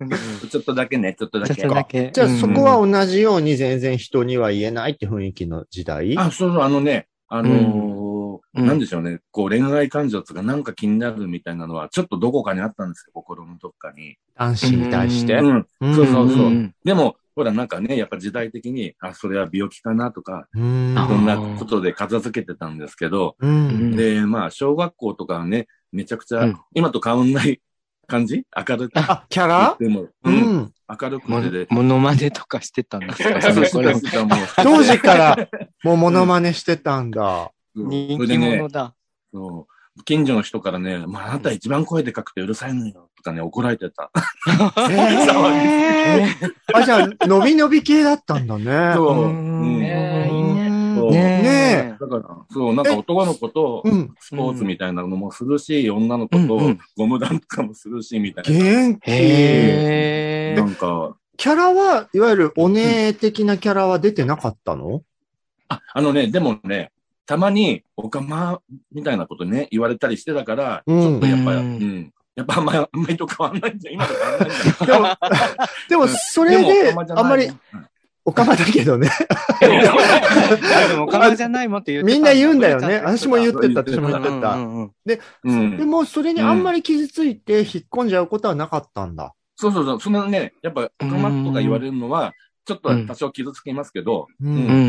[0.00, 0.08] うん
[0.50, 1.66] ちょっとだけね、ちょっとだけ。
[1.68, 2.10] だけ。
[2.12, 6.18] じゃあ、うんそこは同じように全然人には言えないって雰囲気の時代？
[6.18, 8.14] あ、そうそう、あのね、あのー
[8.56, 14.16] うんなんでしょうね、こう恋愛感情とかなんか気になるみたいなのは、ちょっとどこかにあったんですよ、心のどっかに。
[14.36, 15.34] 男子に対して？
[15.34, 15.66] うん。
[15.80, 16.50] うんそうそうそう。
[16.50, 20.94] んでも、ほらなんかね、やっぱ時代的に、あ、それは病気かなとか、うん。
[20.96, 23.96] あそんなことで片付けてたんですけど、うん。
[23.96, 27.60] で、まあ、小学校とかはね、めちゃくちゃ、うん今と変わんない
[28.06, 28.44] 感じ？
[28.56, 28.92] 明るく。
[28.98, 29.76] あ、キャラ？
[29.80, 30.72] でも、ううん、ん。
[31.00, 31.66] 明るくで。
[31.70, 33.40] モノマネとかしてたんですか？
[34.62, 35.48] 当時から、
[35.82, 37.50] もうモノマネしてたんだ。
[37.74, 38.94] 人気者だ。
[39.32, 44.10] そう近所の人からね、まあ、あなた一番声でかくてうるさいのよ、とかね、怒られてた。
[44.90, 48.92] えー あ、じゃあ、伸び伸び系だったんだね。
[48.94, 49.24] そう。
[49.24, 49.80] うんうん
[51.10, 54.14] ねねだから、そう、なんか男の子とうん。
[54.20, 58.64] スポーツみたいなのもするし、女の子とゴム弾とかもするし、みたいな。
[58.64, 60.56] 元気。
[60.56, 65.02] なんか、キャラは、いわゆるお姉的なキャラは出てなかったの？
[65.68, 66.92] あ、あのね、でもね、
[67.26, 68.60] たまに、おかま、
[68.92, 72.12] みたいなことね、言われたりしてたから、ちうんょっとやっぱ、ううんん。
[72.36, 73.94] やっぱあんまり、 あんまりと変わんないんじゃん。
[73.94, 74.86] 今と変わんないんじゃん。
[74.86, 75.08] でも、
[75.88, 77.50] でもそれで、あんまり、
[78.26, 79.10] おかまだけどね。
[79.60, 82.96] あでも、カマじゃないもんって言ってたみんな言うんだよね。
[83.04, 84.54] 私も言ってた、私も言ってた。
[84.54, 84.92] うんうん
[85.44, 85.84] うんうんで。
[85.84, 89.34] も、それにあんまり傷ついて引っ込んじゃうことはなかったんだ。
[89.56, 90.00] そうそうそう。
[90.00, 92.32] そのね、やっぱ、おかまとか言われるのは、
[92.64, 94.48] ちょっとは多少傷つきますけど、で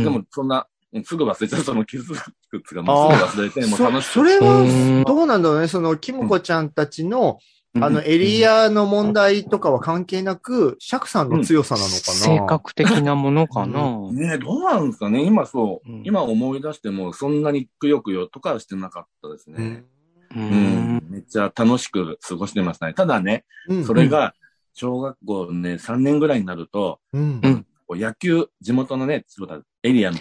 [0.09, 0.63] も、そんな、うん
[1.03, 5.67] すぐ忘れちゃう、その傷つくつが、もうすぐ忘れて、もうそ楽しくそれうはん、どうなんだろうね。
[5.67, 7.39] その、キムコちゃんたちの、
[7.73, 11.99] うんあの、エリアの問題とかは関係なく、シャクさんの強さなのかな？
[12.13, 13.99] 性格的なものかな。
[14.13, 19.83] ねえ、どうなんですかね今そう、うん今思い出しても、そんなにくよくよとかはしてなかったですね。
[20.33, 20.41] うん。
[20.41, 20.97] ううん。
[20.99, 21.03] ん。
[21.09, 22.93] めっちゃ楽しく過ごしてましたね。
[22.93, 24.33] ただね、うんそれが、
[24.73, 27.49] 小学校ね、3年ぐらいになると、うんう。
[27.49, 27.65] ん。
[27.87, 29.25] こう野球、地元のね、
[29.83, 30.17] エリアの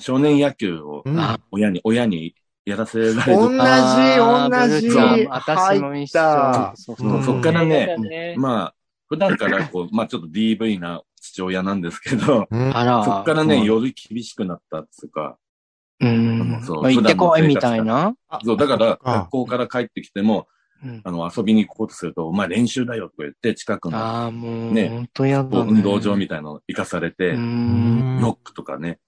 [0.00, 4.88] 少年野球をうんあ親に、親にやらせられる同じ、同じ。
[4.88, 6.72] ブルー入ちゃん私も一緒。
[6.74, 8.74] そうそうそっからねまあ、
[9.08, 12.24] 普段からこう、まあちょっと DV な父親なんですけど。
[12.26, 15.38] そっからね、うんより厳しくなったっつうか、
[16.00, 16.62] うん。
[16.64, 18.14] そうまあ行ってこいみたいな。
[18.44, 20.46] そう、だから、学校から帰ってきても、
[20.84, 25.72] うんあの、遊びに行こうとすると、お前練習だよとか言って、近くのああ、もう、ね本当やだね。
[25.72, 28.20] 運動場みたいなの行かされて、うん。
[28.20, 28.98] ノックとかね、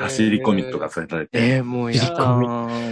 [0.00, 2.16] 走り込みとかされて、えー、もうやだ。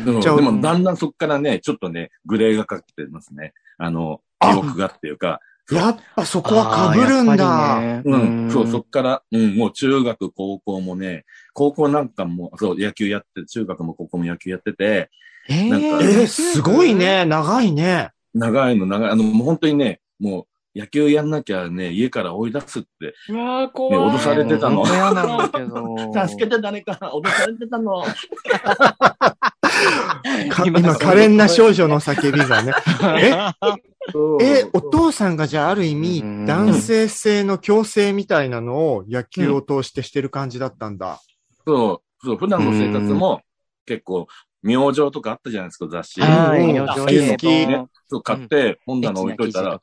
[0.04, 3.52] そうじゃあでもだんだんそっからね、ちょっとね、グレーがかってますね。
[3.78, 5.40] あの、記憶がっていうか、
[5.72, 7.80] やっぱそこは被るんだ。
[7.80, 15.10] ねうん、そう、そっから、うん、もう中学、高校もね、高校なんかも、そう、野球やって、中学も高校も野球やってて、
[15.48, 16.94] えなんかえー、すごい。
[16.94, 17.24] ね。
[17.24, 18.10] 長いね。
[18.34, 24.12] 長いの長い、あの、もう本当にね、もう、野球やんなきゃね、家から追い出すって、うわー、怖い。
[24.12, 25.96] ね脅されてたの嫌なんだけど。
[26.28, 28.04] 助けて誰か、脅されてたの。
[30.50, 32.72] か今、可憐な少女の叫びがね。
[34.40, 41.20] え、え、お父さんがじゃあある意味う、ん男性性の強制みたいなのを野球を通してしてる感じだったんだ。
[41.66, 43.40] そう、そう、普段の生活も
[43.86, 44.28] 結構、
[44.62, 46.20] 明星とかあったじゃないですか、雑誌。
[46.20, 46.26] 好
[47.06, 49.80] き好きねそう、買って、本棚置いといたら。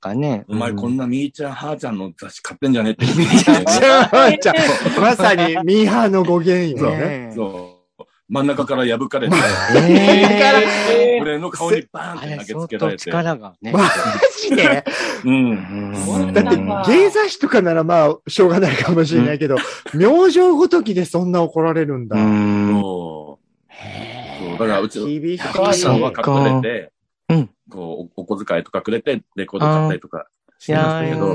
[0.48, 3.52] お前こんなみーちゃん、はーちゃんの雑誌買ってんじゃねって言ってじ
[3.86, 4.54] ゃあ、じゃ
[4.98, 6.98] あまさにミーハーの語源よね。
[7.28, 7.78] ねそう。
[8.30, 9.36] 真ん中から破かれて、
[9.74, 13.04] え俺の顔にバーンって投げつけられて。
[13.06, 13.72] 力がね。
[13.72, 13.80] マ
[14.42, 14.84] ジで
[15.24, 15.94] うん。
[16.12, 16.46] うんだっ
[16.86, 19.56] て、芸雑誌とかならまあ、しょうがないかもしれないけど、
[19.94, 22.18] 明星ごときでそんな怒られるんだ。
[22.18, 22.82] うん。
[24.58, 24.66] そう。
[24.66, 24.68] そう。
[24.70, 25.48] だから、うち、厳しい。
[25.48, 26.92] お母さんは隠れて、
[27.30, 30.28] うんこう、おお小遣いとかくれて、レコード買ったりとか
[30.60, 30.82] しいてま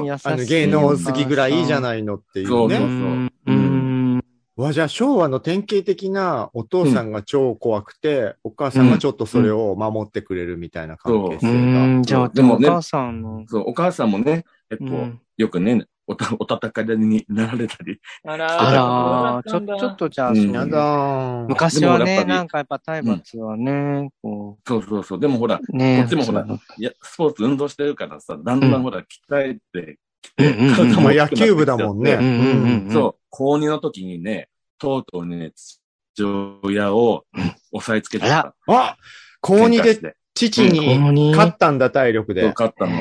[0.04, 0.36] やしたけど。
[0.36, 2.76] あの、芸能好きぐらいいいじゃいないのっていうそうね。
[2.76, 3.32] うん。
[3.46, 4.24] うん。
[4.56, 11.86] わ、じゃあ昭和の典型的なお父さんが超怖くて、お母さんがちょっとそれを守ってくれるみたいな関係う性が。
[11.86, 13.44] ん、じゃあ、でもねお母さんの。
[13.48, 20.50] そう、お母さんもね、結構、うんよくね、おた、お戦いになられたり、ああらー、ちょ、ちょっとじゃあ、うん。
[20.52, 21.46] やだー。
[21.48, 25.20] 昔はね、なんかやっぱ体罰はね、こそうそうそう。
[25.20, 26.44] でもほら、う、ねこっちもほら
[26.78, 29.04] いや、スポーツ運動してるからさ、だんだんほら、鍛
[29.38, 32.14] えてきて、うんう野球部だもんね。
[32.14, 32.92] うんうんうんうん。
[32.92, 36.24] そう、高2の時にね、とうとうね、父
[36.64, 37.24] 親を
[37.70, 38.54] 押さえつけてた。
[38.66, 38.96] あ
[39.40, 42.42] 高2で父に勝ったんだ、体力で。
[42.48, 42.92] 勝ったの。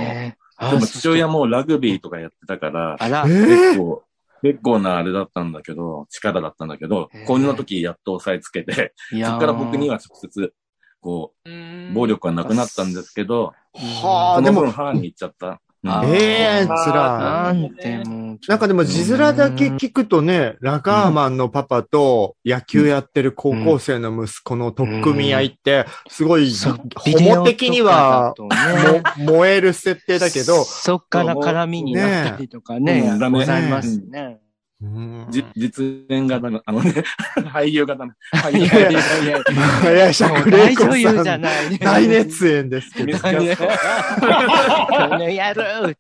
[0.62, 3.26] えーでも父親もラグビーとかやってたから、あら。
[3.28, 4.04] え、結構、
[4.44, 9.32] 結構なあれだったんだけど、力だったんだけど高2の時やっと押さえつけて、いやー。
[9.32, 10.54] そっから僕には直接、
[11.00, 11.50] こう、
[11.94, 15.62] 暴力はなくなったんですけど、はあ、でも母に言っちゃった。
[15.84, 16.86] ええあー。
[16.86, 18.38] 辛なんても。
[18.48, 26.80] なんかでも字面だけ聞くとね、ラガーマンのパパと野球やってる高校生の息子の取っ組み合いって、すごい、そう。
[26.96, 28.34] ホモ的には、
[29.18, 34.40] 燃える設定だけど、そっから絡みになったりとかね、ございますね。
[34.84, 37.04] うんじ実演がダメ、 あのね、
[37.54, 38.14] 俳優がダメ。
[38.34, 39.44] 俳優いやいやいや、
[39.84, 41.78] 林もう家玲子大女優じさん、ゃないね。
[41.84, 43.40] 大熱演ですけどこの
[45.30, 45.98] 野郎って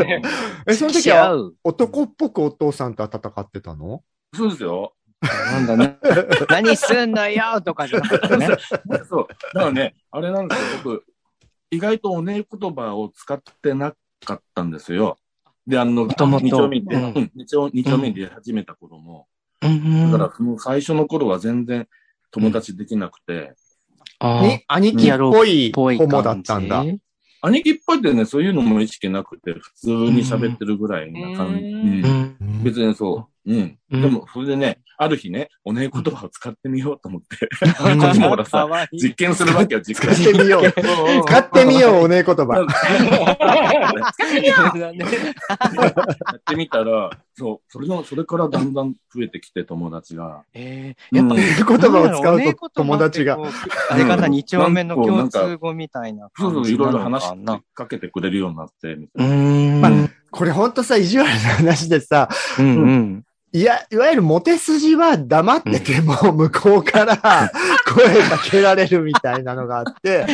[0.00, 0.22] ね。
[0.66, 4.02] え、その時は男っぽくお父さんとは戦ってたの？
[4.34, 4.94] そうですよ。
[5.20, 5.98] なんだね。
[6.48, 8.48] 何すんのよとかじゃなくてね。
[9.06, 9.26] そう。
[9.52, 11.04] だからね、あれなんですよ、僕、
[11.70, 13.92] 意外とおねえ言葉を使ってな
[14.24, 15.18] かったんですよ。
[15.68, 17.30] で、あの、もともと二丁目で、うん。
[17.46, 19.26] 丁目で始めた頃も、
[19.62, 20.10] うん。
[20.10, 21.86] だから、その最初の頃は全然
[22.30, 23.54] 友達できなくて、
[24.18, 26.84] あに、兄貴っぽいぽいホモだったんだ。。
[27.42, 32.02] 兄貴っぽいってね、そういうのも意識なくて、普通に喋ってるぐらいな感じ。
[32.64, 33.37] 別にそう。
[33.48, 33.78] うん。
[33.90, 37.48] うんでも、それでね、ある日ね、おねえ言葉を使ってみようと思って、
[38.00, 40.72] こっちもほらさ、実験するわけよ、実使ってみよう。
[41.24, 42.66] 使ってみよう、おねえ言葉。
[44.76, 50.42] やってみたら、そう、それの、それからだんだん増えてきて、友達が。
[50.52, 53.38] えーやっぱ、うん言葉を使うと友達が。
[53.90, 57.56] あれかな、二丁目の共通語みたいなそうそう、いろいろ話かな。
[57.56, 60.10] しかけてくれるようになって、みうたいな。
[60.30, 63.24] これほんとさ、意地悪な話でさ、うんうん。
[63.52, 67.16] いや、いわゆるモテ筋は黙ってても、向こうから
[67.86, 70.26] 声かけられるみたいなのがあって。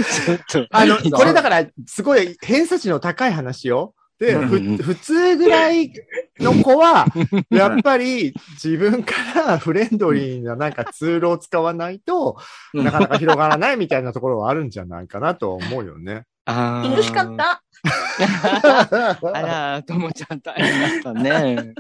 [0.70, 3.94] あの、これだから、すごい偏差値の高い話よ。
[4.18, 5.92] で、ふ普通ぐらい
[6.40, 7.06] の子は、
[7.50, 12.38] やっぱり自分からフレンドリーななんかツールを使わないと、
[12.72, 16.24] うんなかなか広がらないみたいなところはあるんじゃないかなと思うよね。
[16.46, 17.36] あー楽しかっ。
[17.36, 17.62] た。
[17.84, 21.74] あら、ともちゃん大変だったね。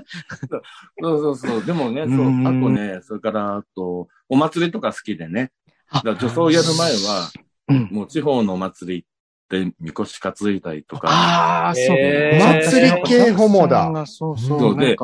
[1.00, 1.64] そうそうそう。
[1.64, 5.50] でもね、そう、うんあとね、それから、あと、お祭りとか好きでね。
[5.90, 7.30] あだから女装やる前は、
[7.68, 7.88] うん。
[7.90, 11.84] もう地方のお祭り行って、みこし担いだりとか、ああ、そう。
[11.96, 13.90] えー祭り系ホモだ。
[14.06, 14.58] そうそう。
[14.58, 14.96] そうで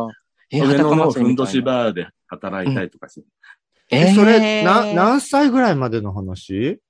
[0.52, 1.62] 上野のふんどしー。
[1.62, 3.26] バーで働いたりとかして。
[3.90, 6.80] え、それ、な、な、何歳ぐらいまでの話？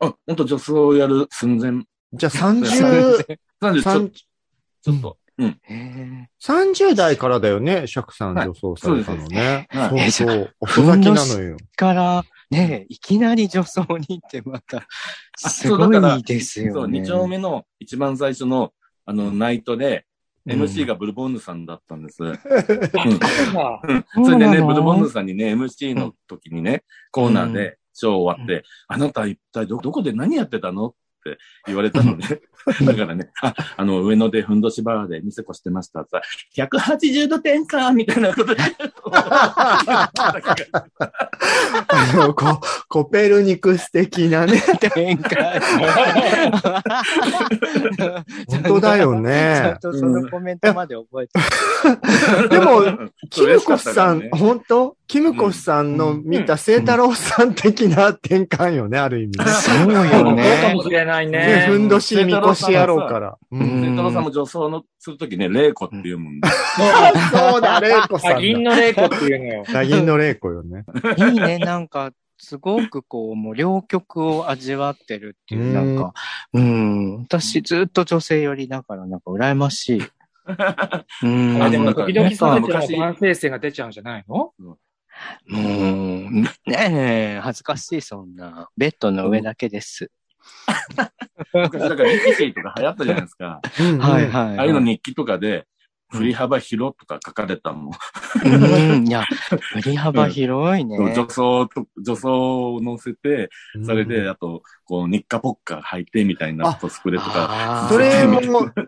[0.00, 1.84] あ、ほんと女装やる寸前。
[2.14, 5.60] じゃあ30、なんでちょ30ちょっと、うん。
[5.68, 9.66] え30代からだよね、釈さんはい女装されたのね。
[9.70, 10.54] はいそうそう。
[10.60, 11.56] 遅咲きなのよ。
[11.56, 14.86] ーから、ね、いきなり女装にってまた、
[15.42, 16.72] あすそうだからごいですよね。
[16.72, 18.72] そう、二丁目の一番最初の、
[19.06, 20.04] あの、ナイトで、うん
[20.46, 22.22] MC がブルボンヌさんだったんです。
[22.22, 30.88] うんそうそれでね、ブルボンヌさんにね、MC の時にね、コーナーでショー終わって、あなた一体ど、どこで何やってたの？
[30.88, 30.94] っ
[31.24, 32.40] て言われたのね。
[32.82, 36.22] だからね、あ、あの、上野でふんどしバーで店越してましたってさ、
[36.56, 38.62] 180度転換みたいなことで。
[41.88, 44.62] あのココペルニクス的なね。
[44.94, 45.60] 展開。
[48.48, 49.78] 本当だよちゃねん。
[49.78, 51.38] とそのコメントまで覚えて
[52.40, 52.48] る。
[52.48, 54.96] でも、キムコスさん、ね本当？
[55.06, 59.44] キムコスさんの見た聖太郎さん的な転換よね、ある意味ね。
[59.44, 60.82] そうよねも。
[60.82, 61.66] しれないね、ね。
[61.68, 63.38] ふんどし、みこし野郎から。
[63.50, 66.40] ううんん聖太郎さんも女装のするときね、玲子っていうもんね。
[67.32, 68.40] そうだ、レイコさん。
[68.40, 69.64] 銀の霊子っていうのよ。
[69.72, 70.84] ダギンのレイコよね。
[71.18, 76.12] いいね、なんか、すごくこう、もう両極を味わってるっていう、なんか、
[76.52, 80.02] うん、私ずっと女性寄りだから、なんか羨ましい。
[81.22, 84.52] うん、あ、でもなんか時々それって昔男性性が出ちゃうんじゃないの？
[84.56, 84.76] も
[85.48, 85.58] う、
[86.70, 88.68] ねえ、恥ずかしい、そんな。
[88.76, 90.10] ベッドの上だけです。
[91.52, 93.60] 昔だから、ミキティとか流行ったじゃないですか。
[93.80, 94.58] うんはいはい。
[94.58, 95.66] ああいうの日記とかで、
[96.14, 97.90] 振り幅広とか書かれたの。
[98.44, 99.24] うん、いや、
[99.72, 100.96] 振り幅広いね。
[100.96, 107.88] 女装と、女装を乗せて、うんそれで、あと、こう、日課ポッカ履いてみたいなコスプレとか。
[107.90, 108.40] それも、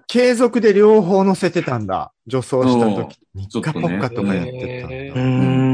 [0.07, 2.13] 継続で両方乗せてたんだ。
[2.27, 3.19] 女装した時。
[3.35, 4.97] 日課ポッカとかやってたんだ。
[4.97, 5.21] へうー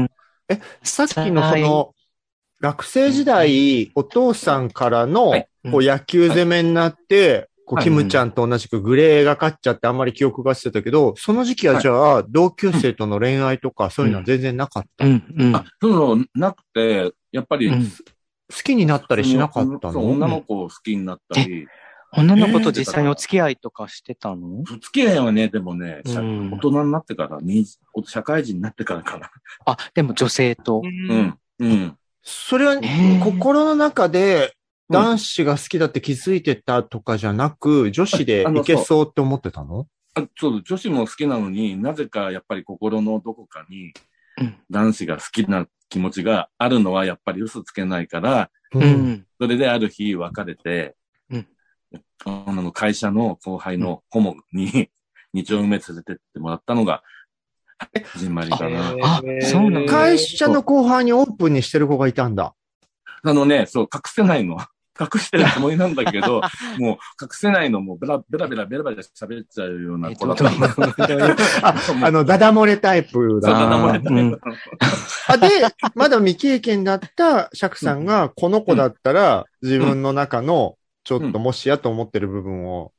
[0.03, 0.09] ん。
[0.81, 1.93] さっきのその、
[2.63, 15.03] 学生時代、お父さんからのはい、こう野球攻めになって、こう、はいキムちゃんと同じくグレーがかっちゃってあんまり記憶がしてたけど、その時期はじゃあ、同級生との恋愛とかそういうのは全然なかった？
[15.03, 15.55] 好うん、うん。
[15.57, 17.91] あ、そう、なくて、やっぱり、うん
[18.63, 21.67] きになったりしなかったそう女のの子を好きになったり、
[22.13, 24.63] 女の子と実際にお付き合いとかしてたの？
[24.63, 27.65] 付き合いはね、でもね、社うん大人になってから、に
[28.05, 29.31] 社会人になってからかな。
[29.65, 30.81] あ、でも女性と。
[31.09, 31.37] うん。
[31.59, 31.97] うん。
[32.23, 32.77] それは
[33.23, 34.55] 心の中で
[34.89, 34.95] うん。
[34.95, 39.87] 男子が好きだって気づいてたとかじゃなく、女子でいけそうって思ってたの？
[40.13, 43.93] あそう、女子も好きなのになぜかやっぱり心のどこかに
[44.39, 44.55] うん。
[44.69, 48.85] 男子が好きな気持ちがあるのはやっぱり嘘つけないから、うう。
[48.85, 49.25] ん。
[49.39, 50.95] それである日別れて、
[51.29, 51.47] うん。
[52.25, 54.89] あの会社の後輩のホモに
[55.33, 57.03] 二丁目連れてってもらったのが
[58.13, 58.95] 始まりかな。
[59.01, 59.91] あそうなんだ。
[59.91, 62.53] 会社の後輩にオープンにしてる子がいたんだ。
[63.23, 64.57] あのね、そう、隠せないの。
[64.99, 66.41] 隠してるつもりなんだけど、
[66.77, 70.43] もう隠せないのもベラベラベラベラベラ喋っちゃうようなえ子だった。
[70.43, 70.51] の。
[71.63, 73.57] あ、 あの、ダダ漏れタイプだ。
[73.57, 74.39] あーだだ漏れてうん
[75.27, 75.47] あ、で、
[75.95, 82.93] まだ未経験だった釈さんが、この子だったら、自分の中の、ちょっともしやと思ってる部分を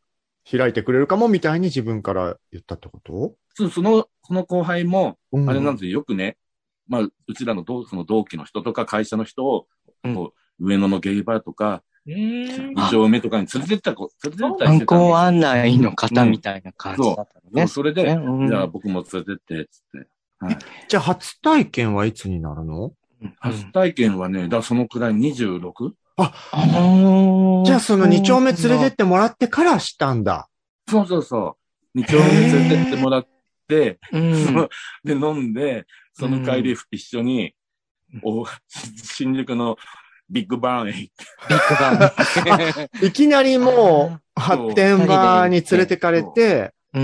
[0.51, 3.35] 開いてくれるかも、みたいに自分から言ったってこと？
[3.55, 6.37] そうその、その後輩も、うんあれなんですよ、よくね、
[6.87, 9.67] まあ、うちらの同その同期の人とか会社の人を、
[10.05, 17.67] うん上野のゲイバーとか、うん二丁目とかに連れてった子、連れてったり観してた案内の方みたいな感じだったのそうね。
[17.67, 20.09] それで、ねうんじゃあ僕も連れてって、つって。
[20.39, 20.59] はい。
[20.89, 22.93] じゃあ、初体験はいつになるの？
[23.23, 25.93] うん初体験はね、だそのくらい 26?
[26.17, 30.49] あーじゃあ、その二丁目連れてってもらってからしたんだ。
[30.89, 31.57] そうそうそ
[31.95, 31.99] う。
[31.99, 33.31] 二丁目連れてってもらって、
[34.13, 34.45] うん。
[34.45, 34.69] そ の
[35.05, 37.55] で、飲んで、その帰り一緒に、
[38.23, 38.45] お
[39.03, 39.77] 新宿の
[40.31, 41.75] ビッグバンへ行って、ビッグ
[43.01, 43.07] バン。
[43.07, 47.01] いきなりもう、発展場に連れてかれて、で、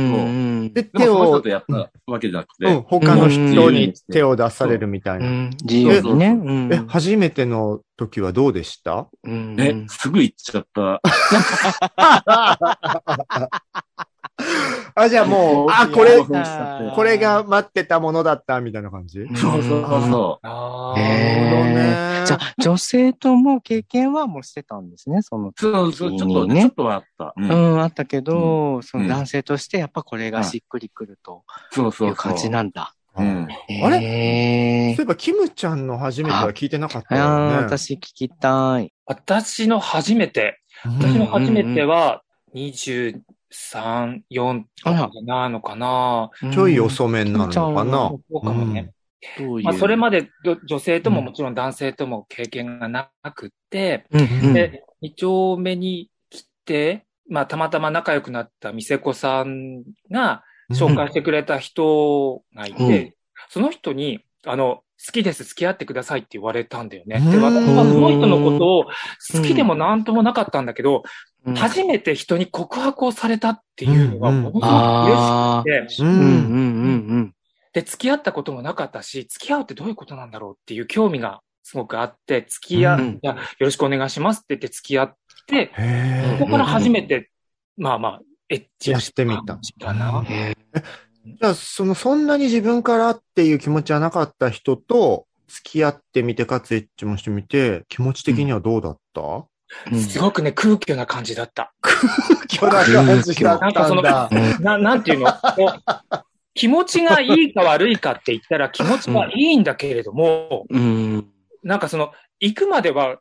[0.85, 5.27] 手をでもその人と、やったわけじゃなくて、うん、他の人に手を出されるみたいうな。
[5.29, 6.29] ん自由にね。
[6.29, 6.73] うん。
[6.73, 9.09] え、初めての時はどうでした？
[9.25, 9.57] うん。
[9.59, 11.03] え、すぐ行っちゃった。
[14.95, 19.27] あ、じゃあもう、あ、これこれが待ってたものだった、みたいな感じ？
[19.35, 20.47] そうそうそう。
[20.47, 25.53] あへなるほどえねじゃあ、女性とも経験はもうしてたんですね、その。
[25.57, 27.35] そうそう、ちょっと、ねちょっとはあった。
[27.37, 27.43] う。
[27.43, 32.09] うんん、あったけど、そのうん男性としてやっぱこれがしっくりくるとそうそうそう。
[32.09, 32.95] いう感じなんだ。
[33.17, 33.49] うん。
[33.85, 33.99] あれ？
[34.03, 37.55] へそういえば、キムちゃんの初めては聞いてなかったあよね。
[37.57, 38.93] あ、私聞きたい。
[39.07, 42.23] 私の初めて、私の初めては
[43.53, 46.31] 23、4とかなのかな。
[46.53, 48.09] ちょい遅めになるのかな？
[48.09, 48.93] そうかもね。
[49.63, 54.55] まあ、それまでど女性とももちろん男性とも経験がなくって、うんうん。
[54.55, 60.43] で、二丁目に来て、まあ、たまたま仲良くなった店子さんが
[60.73, 63.15] 紹介してくれた人がいて、うん。
[63.51, 67.21] その人に、あの、好きです、付き合ってくださいって言われたんだよね。
[67.23, 67.31] うん。
[67.31, 71.03] で、私はその人のことを好きでもなんともなかったんだけど、うん
[71.57, 76.07] 初めて人に告白をされたっていうのがうんものすごくあ嬉しくて、う。
[76.07, 77.35] うんうんんうん。
[77.73, 83.09] で、付き合ったこともなかったし、付き合うってどういうことなんだろうっていう興味がすごくあって、付き合、うん。
[83.13, 85.15] いや、よろしくお願いしますって言って付き合っ
[85.47, 87.31] て、へそこから初めて、
[87.77, 90.25] まあまあ、エッチをやってみたかな。
[90.29, 90.57] へ
[91.25, 99.45] じゃあ、その、そんなに自分からっていう気持ちはなかった人と付き合ってみて、かつエッチもしてみて、気持ち的にはどうだった、うん
[99.95, 101.73] すごくね、空虚な感じだった。
[102.49, 104.29] 虚な感じだったんだ。
[104.61, 105.33] な、なんていうの？
[106.55, 111.29] 気持ちがいいか悪いかって言ったら気持ちはいいんだけれども、うん。
[111.63, 113.19] なんかその、行くまでは、ん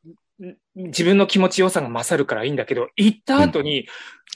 [0.87, 3.87] 自分の気持ちよさが勝るからいいんだけど、行った後に、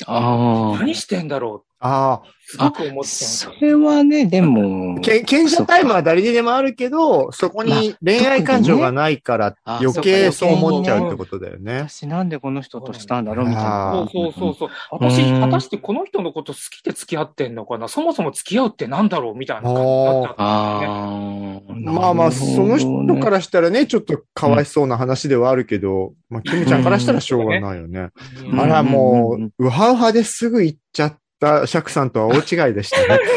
[0.07, 3.03] あ何してんだろあうすごく思あ。
[3.03, 11.87] っちゃそれはね、でも賢者タイムは誰にでもあるけど、そこに恋愛感情がないからあ余計そう思っちゃうってことだよね。
[11.89, 13.91] 私なんでこんな人としたんだろうみたいな。
[13.91, 14.09] あう。
[14.09, 14.69] そうそうそうそう。
[14.91, 17.87] 私、うん果たしてこの人のこと好きで付き合ってんのかな？
[17.87, 19.35] そもそも付き合うってなんだろう？
[19.35, 20.35] みたいな感じになった。
[20.37, 21.61] ああ。
[21.75, 28.09] まあまあ、その人からしたらね、ちょっとかわいそうな話ではあるけど、まあ、キムちゃんからしたらしょうがないよね。
[28.51, 33.19] うんあら、もうんうんう、ウハウハですぐ行っちゃったシャクさんとは大違いでしたね。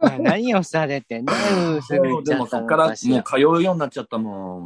[0.00, 1.32] まあ何をされてね、
[1.72, 4.62] うんすぐ行っちでゃったのもそっからもう通うようになっちゃったもん。
[4.62, 4.64] い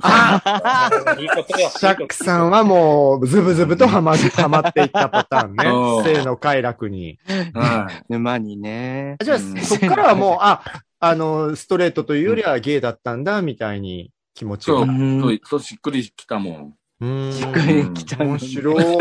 [1.24, 1.68] いことよ。
[1.76, 6.14] シャックさんはもう、ズブズブとはま、 はまっていったパターンうんね。
[6.16, 7.18] 性の快楽に。
[7.54, 8.12] はい。
[8.12, 9.16] 沼にね。
[9.22, 10.62] じゃあ、うんそっからはもう、あ、
[11.00, 14.78] あの、ストレートというよりはゲイだったんだ、みたいに気持ちが。
[14.78, 16.74] そう、そうしっくりきたもん。
[17.02, 18.98] うーんしっくりきたの面白い。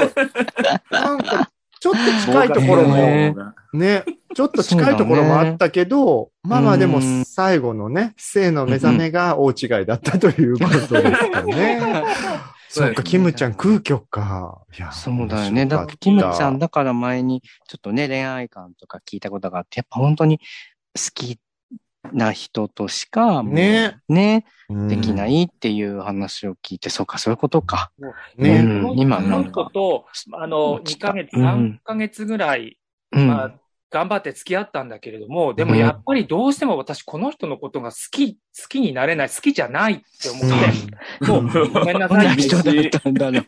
[0.89, 3.34] なんか、ちょっと近いところも、へ
[3.74, 12.04] ね、ちょっと近いところもあったけど、まあまあでもうん最後のね、性の目覚めが大違いだったということですかね。
[12.70, 14.62] そっか、キムちゃん空虚か。
[14.76, 15.68] いやそうだよね。
[15.68, 20.39] だって、キムちゃんだから前に、ちょっとね、恋愛観とか聞いたことがあって、やっぱ本当に
[20.95, 21.39] 好き
[22.14, 23.99] な人としか、ね。
[24.10, 27.91] ね、うんできないっていう話を聞いて、そうか、そういうことか。
[28.38, 28.60] ね。
[28.60, 32.78] うん今この人と、あの、2ヶ月、うん3ヶ月ぐらい、
[33.12, 33.28] うん。
[33.28, 33.56] まあ、
[33.91, 38.39] 頑張って付き合ったんだけれども、でもやっぱりどうしても私この人のことが好き、好
[38.70, 40.41] きになれない、好きじゃないって思っ
[41.20, 43.41] て、もうごめんなさない 人だったんだろう。
[43.41, 43.47] 別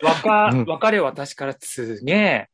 [0.57, 2.49] うん別れ私からすげえ。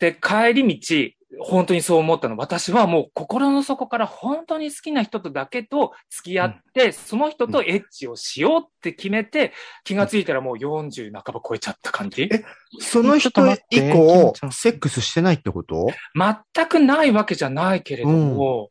[0.00, 2.36] で、帰り道、本当にそう思ったの。
[2.36, 9.52] 私はもう心の底から本当に好きな人とだけと付き合って、その人とエッチをしようって決めて、
[9.84, 12.24] 気がついたらもう40半ば超えちゃった感じ。
[12.24, 12.44] え
[12.80, 13.30] その人
[13.70, 15.88] 以降セックスしてないってこと？
[16.14, 18.70] 全くないわけじゃないけれども、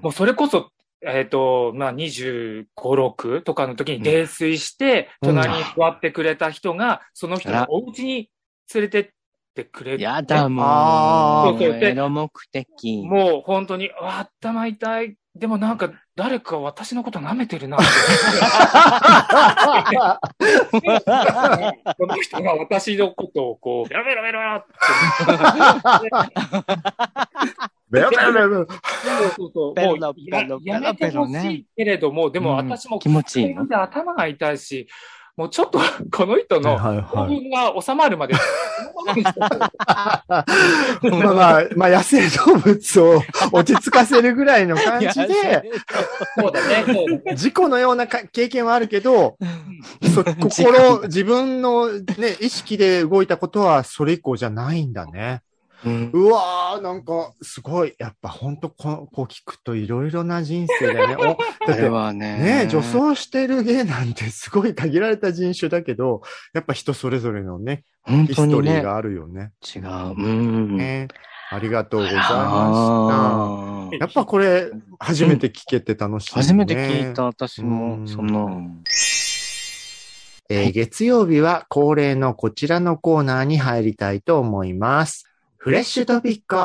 [0.00, 0.70] もうそれこそ、
[1.02, 5.28] えっ、と、まあ、25、6とかの時に泥酔して、うん。
[5.28, 8.30] 隣に座ってくれた人が、その人のお家に
[8.74, 9.08] 連れてっ
[9.56, 10.64] てくれて、やだ、もう。
[10.66, 13.02] あーそうそうでエロ目的。
[13.04, 15.16] もう本当に、頭痛い。
[15.34, 17.86] でもなんか、誰か私のこと舐めてるなって。
[21.98, 24.72] この人が私のことをこう、やめろやめろって。
[27.90, 28.68] ベロベロベロベロそう
[29.36, 29.80] そうそう。
[29.80, 30.42] もうや
[30.74, 34.88] やめてほしいけれども、でもうん私も気持ちいい頭が痛いし、
[35.36, 35.78] もうちょっと
[36.10, 37.36] この人のはい興はい。
[37.40, 38.34] 奮が収まるまで、
[41.02, 43.22] まあまあ、まあ野生動物を
[43.52, 45.64] 落ち着かせるぐらいの感じで、
[46.38, 47.36] そうだね、そうだね。
[47.36, 49.36] 事故のようなか経験はあるけど、
[50.14, 55.42] そ心、自分のね、意識で動いたことはそれ以降じゃないんだね。
[55.84, 57.94] うんうわー、なんか、すごい。
[57.98, 61.16] やっぱ本当ここう聞くといろいろな人生だよね。
[61.16, 61.22] お
[61.66, 62.64] だって、はね。
[62.64, 66.22] ね、女装してる芸なんてすごい限られた人種だけど、
[66.54, 68.54] やっぱ人それぞれのね、本ヒ当にね。
[68.54, 69.52] ストリーがあるよね。
[69.74, 70.14] 違う。
[70.16, 70.76] うん。
[70.76, 71.08] ね
[71.50, 72.28] ありがとうございまし
[73.90, 73.96] た。
[73.98, 78.70] やっぱこれ、初めて聞けて楽しい、ね初めて聞いた、私うも、んその、
[80.48, 85.24] えー月曜日は恒例のこちらのコーナーに入りたいと思います。
[85.66, 86.56] フレッシュトピック。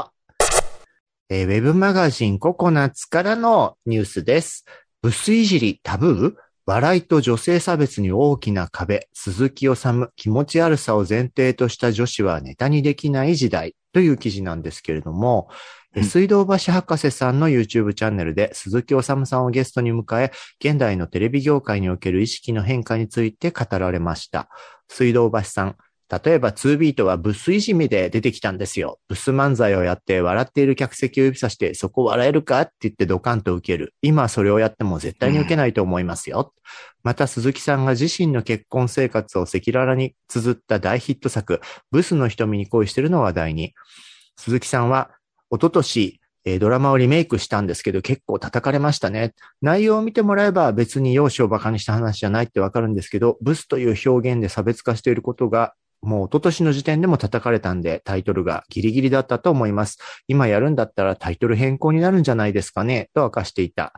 [1.27, 4.63] えーウェブマガジンココナッツからのニュースです。
[5.01, 6.33] ブスいじりタブー？
[6.67, 9.07] 笑いと女性差別に大きな壁。
[9.11, 9.75] 鈴木治
[10.15, 15.49] 気持ち悪さを前提とした女子はネタにできない時代という記事なんですけれども、
[15.95, 20.31] えうん水道橋博士さんの YouTube チャンネルで鈴木治さんをゲストに迎え、
[20.63, 24.47] 現代のテレビ業界における意識の変化について語られました。
[24.87, 25.75] 水道橋さん。
[26.11, 28.99] 例えば2ビートはブスいじめで出てきたんですよ。
[29.07, 32.59] ブス漫才をやって笑っている客席を指さしてそこ笑えるか？
[32.61, 33.93] って言ってドカンと受ける。
[34.01, 36.53] 今それをやっても絶対に受けないと思いますよ。
[37.03, 43.73] また鈴木さんが自身の結婚生活を赤裸々に綴った大ヒット作、ブスの瞳に恋してるの話題に。
[44.35, 45.11] 鈴木さんは、
[45.49, 49.33] 一昨年、えドラマをリメイクしたんですけど結構叩かれましたね。
[49.61, 59.99] 内容を見てもらえば別に容姿を馬鹿にした話じゃないってわかるんですけど、ブスという表現で差別化していることがもう一昨年の時点でも叩かれたんで、タイトルがギリギリだったと思います。
[60.27, 63.93] 今やるんだったらタイトル変更になるんじゃないですかね、と明かしていた。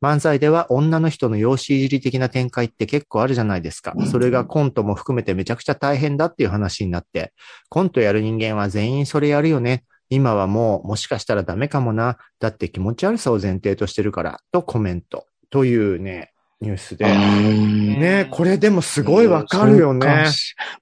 [0.00, 3.94] 漫才では女の人の容姿いじり的な展開って結構あるじゃないですか。
[4.10, 7.32] それがコントも含めてめちゃくちゃ大変だっていう話になって、
[7.68, 9.84] コントやる人間は全員それやるよね。
[10.10, 12.16] 今はもうもしかしたらダメかもな。
[12.38, 15.26] だって気持ち悪さを前提としてるから、とコメント。
[15.50, 17.04] というね、ニュースで。
[17.06, 20.26] ねこれでもすごいわかるよね。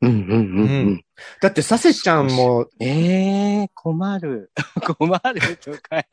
[0.01, 1.05] うんうんうんううんん。
[1.41, 4.51] だってサセちゃんも、ええ困る。
[4.99, 6.05] 困るとか。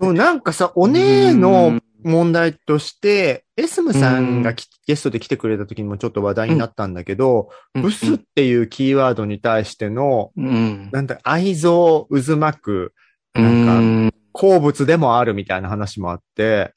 [0.00, 10.88] そうなんかさ、お姉の問題として、エスムさんがきゲストで来てくれた時にもちょっと話題になったんだけど、ブスっていうキーワードに対しての、うん。
[10.90, 12.94] なんだ、愛憎渦巻く
[13.34, 16.74] なんか好物でもあるみたいな話もあって。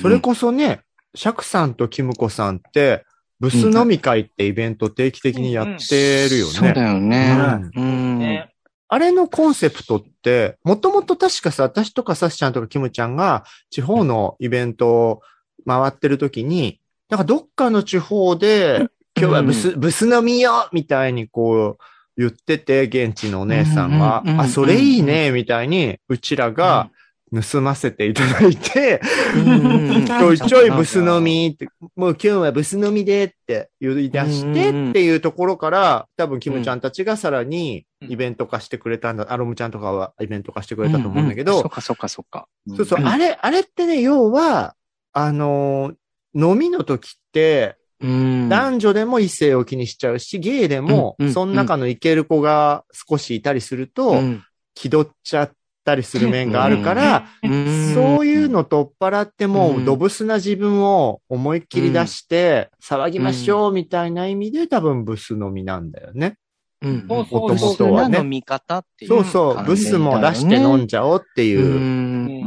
[0.00, 0.80] それこそね、
[1.14, 3.04] シャクさんとキムコさんって、
[3.40, 6.52] ブス飲み会ってイベント定期的にやってるよね。
[6.52, 8.48] そうだよね。
[8.90, 15.22] あれのコンセプトって、もともと確かさ、私とかサシちゃんとかキムちゃんが地方のイベントを
[15.66, 21.82] 回ってる時に、なんかどっかの地方で、今日はブス、ブス飲みよみたいにこう
[22.18, 26.90] 言ってて、現地のお姉さんがうんうんうんう、んあ、それいいねみたいに、うちらが
[27.32, 29.00] 盗ませていただいて、
[30.06, 42.48] ちょいちょいブス飲みって、もう今日はブス飲みでって言い出してっていうところから、多分キムちゃんたちがさらにイベント化してくれたんだ、アロムちゃんとかはイベント化してくれたと思うんだけどそっ、かそっかそっか。
[42.76, 44.74] そうそう、うんあれ、あれってね、要は、
[45.12, 45.94] あのー
[46.34, 47.87] 飲みの時って、うん。
[48.00, 54.44] 男女でも異性を気にしちゃうし、ゲイでもその中のイケる子が少しいたりすると、うん。
[54.74, 55.52] 気取っちゃっ
[55.84, 59.84] たりする面があるから、うんそういうの取っ払っても、うん。
[59.84, 66.36] ドブスな自分を思いっきり出して、騒ぎましょうみたいな意味で多分ブス飲みなんだよね。
[66.80, 67.06] うん。
[67.08, 68.18] そうそう元々はね。
[68.18, 69.76] 飲み方っていうそうそう、ブ。
[69.76, 72.37] スも出して飲んじゃおうっていう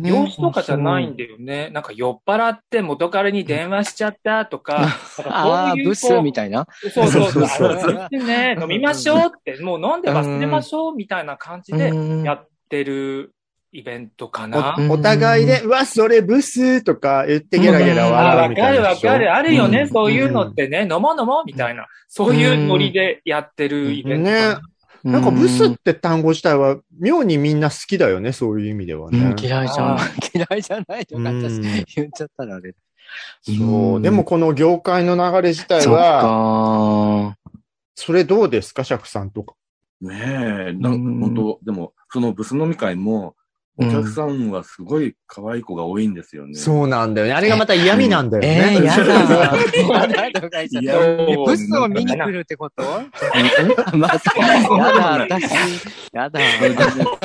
[0.00, 0.02] う。
[0.02, 0.02] ん。
[0.02, 1.70] ねね容姿とかじゃないんだよね。
[1.70, 4.94] なんか酔っ払って元彼に電話しちゃったとか、なんか
[5.26, 6.66] ああ、そういうブスみたいな。
[6.92, 7.46] そうそうそう。
[7.48, 13.32] そう ね、飲みましょうって、もう飲んで忘れましょうみたいな感じでうんやってる
[13.72, 14.74] イベントかな。
[14.78, 18.78] うんお互いで、うわ、それブスとか言ってゲラゲラあ笑うわかみたいな。
[18.78, 19.34] るわかる。
[19.34, 21.86] あるよね、うんそういうのってね、飲もう飲もうみたいな。
[22.08, 24.70] そういうノリでやってるイベントかね
[25.04, 25.12] な。。
[25.12, 29.34] なんかブスって単語自体は妙にみんな好きだよね、そういう意味ではうんね。
[29.40, 29.98] 嫌いじゃんあ。
[30.34, 31.60] 嫌いじゃないとかうん私
[31.96, 32.74] 言っちゃったらあれ。
[33.42, 33.98] そうう。
[33.98, 37.52] んでもこの業界の流れ自体は、か。
[37.94, 39.54] それどうですか、シャクさんとか。
[40.00, 40.16] ね
[40.70, 43.34] え、なうん本当でも、そのブス飲み会も、
[43.80, 46.54] お客さんはすごい可愛い子が多いんですよね。
[46.54, 47.32] そうなんだよね。
[47.32, 48.86] あれがまた嫌味なんだよえー、 ね。
[48.86, 49.14] やだ。
[49.14, 51.44] やだとか言っちゃっいやた。
[51.46, 52.82] ブスを見に来るってこと？
[53.96, 55.52] まあ、そうやだ、私、
[56.12, 56.40] やだ。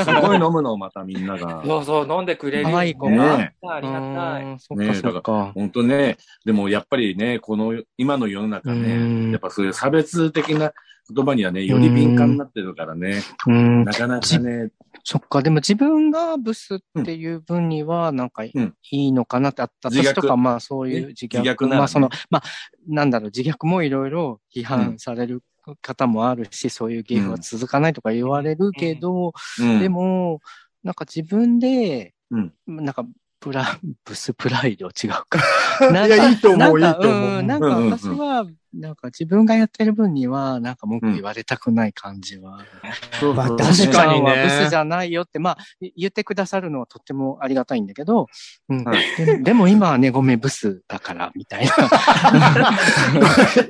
[0.03, 1.62] すごい飲むの、またみんなが。
[1.66, 2.70] そうそう、飲んでくれるよ。
[2.70, 3.38] 可愛い子が。
[3.38, 4.43] ねありがたい。
[4.43, 5.51] うんそっかそっか。
[5.56, 10.72] 本当ね、でもやっぱりね、この今の世の中うんね、やっぱそういう差別的な
[11.14, 13.84] 言葉にはね、より敏感になってるからね、うん。
[13.84, 14.72] なかなかね、
[15.03, 18.76] そっか、でも自分がブスっていう分には、なんかいうん。
[18.89, 20.06] いのかなって、あった自虐。
[20.06, 22.43] 私とか、まあそういうね自虐、自虐まあその、まあ、
[22.88, 25.43] なんだろう、自虐もいろいろ批判される
[25.82, 29.80] 方もあるし、そういう芸風は続かないとか言われるけど、うん。
[29.80, 30.41] でも、
[30.84, 32.53] なんか自分で、うん。
[32.68, 33.06] なんか、
[33.39, 34.88] プラ、ブスプライド？
[34.88, 35.39] 違うか。
[35.91, 37.43] いやいいと思ういいと思う。
[37.43, 42.51] んなんか私は、なんか自分がやってる分には、なんか文句言われたくない感じは。
[42.51, 42.59] まあ
[43.19, 48.28] そうそう確かにねブスじゃないよって、まあ、い言ってくださるのはとってもありがたいんだけど、
[48.69, 51.71] うんはいででも今はね、ごめん、ブスだから、みたいな。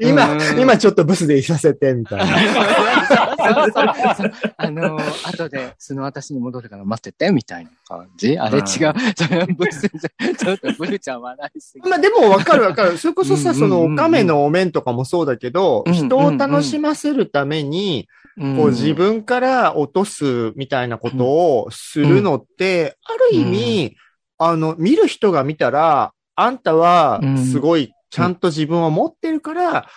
[0.02, 2.26] 今う、ん今ちょっとブスでいさせて、みたいな。
[3.46, 8.38] そうそうそうあの、後で素の私に戻るから待ってて、みたいな感じ。
[8.40, 8.66] あれ違う。
[8.66, 8.80] そ
[9.30, 11.90] れはブスじゃ、ちょっとブルちゃん笑いすぎ。
[11.90, 12.98] まあでもわかるわかる。
[12.98, 18.16] それこそさ、うんうんうんうんそのお亀のお面とかもそうだけど、人を楽しませるために、うん
[18.58, 23.96] こう自分から落とすみたいなことをするのって、ある意味、
[24.38, 29.88] あの、見る人が見たら、あんたはすごいちゃんと自分を持ってるから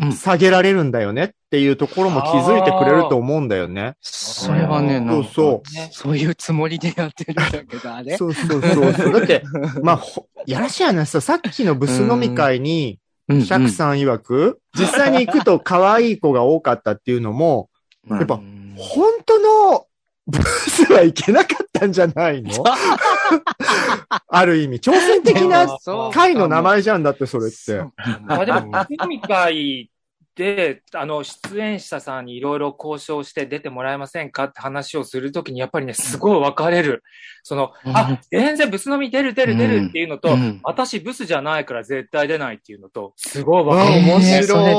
[0.00, 3.94] うん、下げられるんだよねっていうところも気づいてくれると思うんだよね。
[4.00, 8.16] それはね、なんかそうねそういうつもりでやってるんだけど、あれ。
[8.16, 9.12] そうそうそうそう。
[9.12, 9.44] だって、
[9.82, 12.98] まあ、ほやらしい話さ、さっきのブス飲み会に、
[13.30, 17.70] シシャクさん曰く、実際に行くと可愛い子が多かったっていうのも、
[18.10, 18.36] やっぱ
[18.76, 19.38] 本当
[19.72, 19.86] の
[20.26, 22.50] ブスはいけなかったんじゃないの？
[24.28, 25.66] ある意味、挑戦的な
[26.12, 27.82] 会の名前じゃんだって、それって。
[28.22, 28.60] まあでも、
[29.02, 29.90] 飲み会
[30.36, 37.04] で、あの、出演者さんにいろいろ交渉して出てもらえませんかって話をするときに、やっぱりね、すごい分かれる。
[37.44, 40.60] その、あ、全然ブス飲み出る出る出るっていうのと、うん。
[40.64, 44.06] 私ブスじゃないから絶対出ないっていうのと、すごい分かあれる。
[44.08, 44.34] 面白い。
[44.34, 44.74] えーそれ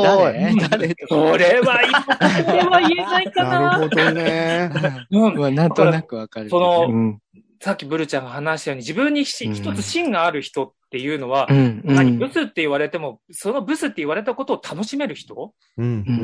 [0.70, 0.88] 誰？
[1.36, 1.38] 誰？
[1.38, 2.04] れは今、
[2.44, 3.60] それは言えな いかな。
[3.62, 4.72] なるほどね。
[5.12, 5.38] うん。
[5.40, 6.50] まあなんとなくわかる。
[6.50, 7.20] そのうん、
[7.62, 9.54] さっきブルちゃんが話したように、自分にしうん。
[9.54, 12.20] 一つ芯がある人っていうのはう、ん、う何ん。
[12.20, 15.54] ブスって言われても、そのブスって言われたことを楽しめる人？
[15.78, 15.86] うん。
[15.86, 16.16] うん。
[16.18, 16.22] う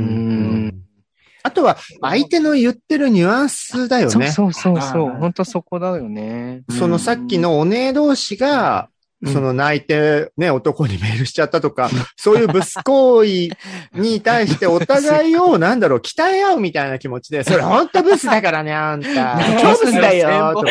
[0.67, 0.83] ん。
[1.43, 4.31] あとは、相手の言ってるニュアンスだよね。
[4.31, 5.11] そうそうそうそう。
[5.17, 6.61] 本当そこだよね。
[6.69, 8.90] そのさっきのお姉同士が、うん
[9.25, 13.49] その泣いてね、男にメールしちゃったとか、そういうブス行為
[13.93, 19.39] に対してお互いを、なんだろう、鍛え合うみたいな気持ちで、それほんとブスだからね、 あんた。
[19.61, 20.63] 超ブスだよ、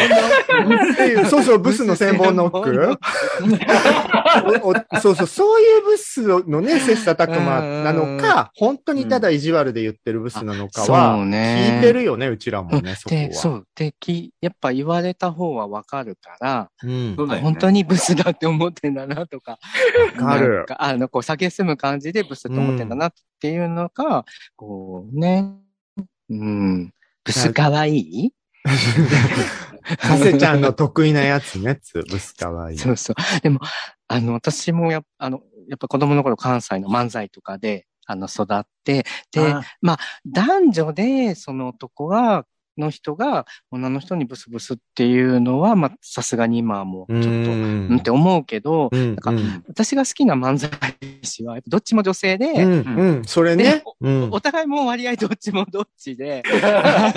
[1.29, 2.99] そうそう、ブスの千本ノック。
[5.01, 13.21] そうそう、そういうブスのね、切磋琢磨なのか、本当にただ意地悪で言ってるブスなのかは、聞いてるよね、うちらもね、そこは。
[13.21, 13.67] で、そう。
[13.75, 19.59] で、き、やっぱ言われた方はわかるから、本当にブスだって思ってんだなとか、
[20.19, 24.25] わかるかあの、こう、酒進む感じでブスって思ってんだなっていうのが、
[24.57, 25.45] こうね、
[26.31, 28.33] うん、ブスかわいい？
[29.99, 32.79] かせちゃんの得意なやつね、つ、ブスかわいい。
[32.79, 33.41] そうそう。
[33.43, 33.61] でも、
[34.09, 39.63] あの、私もやあの、やっぱ子供の頃関西の漫才とかで、あの、育って、で、あ
[40.25, 42.47] 男女で、その男が、
[42.79, 49.33] の人が、女の人にブスブスっていうのは、まあ、さすがに今はもう、ちょっと、うんって思うけど、うんなんか
[49.69, 50.71] 私が好きな漫才
[51.23, 53.85] 師は、やっぱどっちも女性で、うん、うん、それねで。
[54.01, 54.29] うん。
[54.33, 57.13] お互いも割合どっちもどっちで、 あ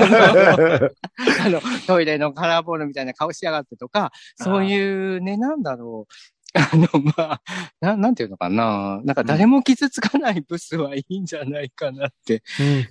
[1.50, 6.14] の、トイレのカラーボールみたいな顔しやがってとか、そういうね、なんだろう。
[6.56, 7.42] あの、まあ、
[7.82, 9.02] ななんていうのかな。
[9.04, 12.44] なんか誰も傷つかないブスはいいんじゃないかなって。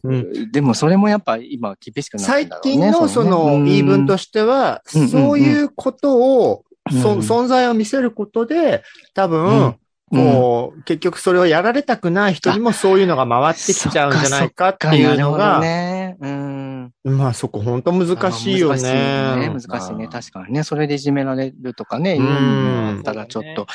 [0.03, 2.73] うんうんでもそれもやっぱ今厳しくなって最んだろうね。
[2.73, 6.17] 近のその言い分としては、うんそういうこと
[6.49, 8.83] を、そうん存在を見せることで、
[9.15, 9.77] 多うん分、
[10.13, 16.17] こう、結局それをやられたくない人にもそういうのが回ってきちゃうんじゃないかっていうのが、ね。
[16.21, 16.93] うん。
[17.05, 19.49] まあそこ本当難しいよ難しいね。
[19.49, 19.49] ね。
[19.49, 20.09] 難しいね。
[20.09, 20.63] 確かにね。
[20.63, 23.67] それでいじめられるとかね、うんたらちょっと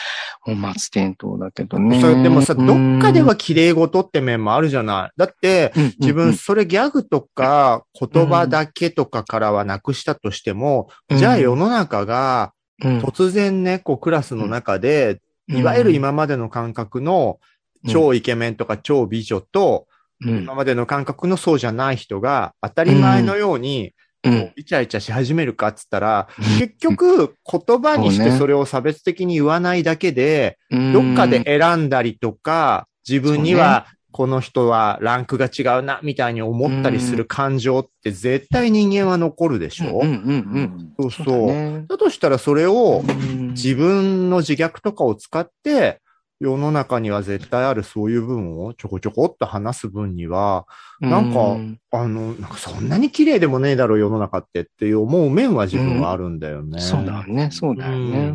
[0.41, 1.99] 本末転倒だけどね。
[1.99, 5.11] それでもさ、どっかではうん綺麗事って面もあるじゃない。
[5.17, 17.39] だって、自分、それギャグとか言葉だけとかからはなくしたとしても、うんじゃあ世の中がうん突然ね、こうクラスの中で、いわゆる今までの感覚の
[17.87, 19.87] 超イケメンとか超美女と、
[20.21, 23.93] うん、今までの感覚のそうじゃない人が当たり前のように、
[24.23, 24.53] うん。
[24.55, 26.27] イチャイチャし始めるかっつったら、
[26.59, 33.87] 結局言葉にしてそれを差別的に言わないだけで、どっかで選んだりとか、自分には
[34.17, 41.25] この人はランクが違うな、みたいに思ったりする感情って絶対人間は残るでしょ、うんうんうんそうそう。
[41.25, 41.85] だね。
[41.87, 43.49] だとしたらそれをうん。
[43.49, 46.01] 自分の自虐とかを使って、
[46.39, 50.65] 世の中には絶対あるそういう分をちょこちょこっと話す分には、
[50.99, 56.81] なんかうんあの、なんかそんなに綺麗でもねえだろ、世の中ってっていう思う面は自分はあるんだよね。
[56.81, 58.33] そうだね、そうだよね。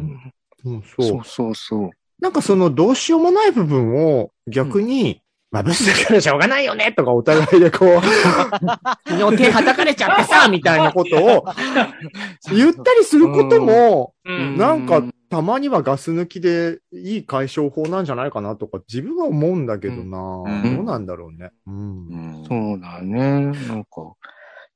[0.64, 0.83] うん。
[0.97, 1.09] そう。
[1.09, 1.91] そうそうそう。
[2.20, 5.20] なんかそのどうしようもない部分を逆に、
[5.53, 8.01] まあブスだからしょうがないよねとかお互いでこう、
[9.07, 11.45] 昨日手叩かれちゃってさ、 みたいなことを
[12.51, 21.51] 言ったりすることも、うんなんかたまにはガス抜きでいい解消法なんじゃないかなとか自分は思うんだけどな、うんどうなんだろうね。
[21.67, 21.75] うん。
[21.75, 21.81] う
[22.41, 23.19] んそうだね。
[23.19, 24.15] なんか、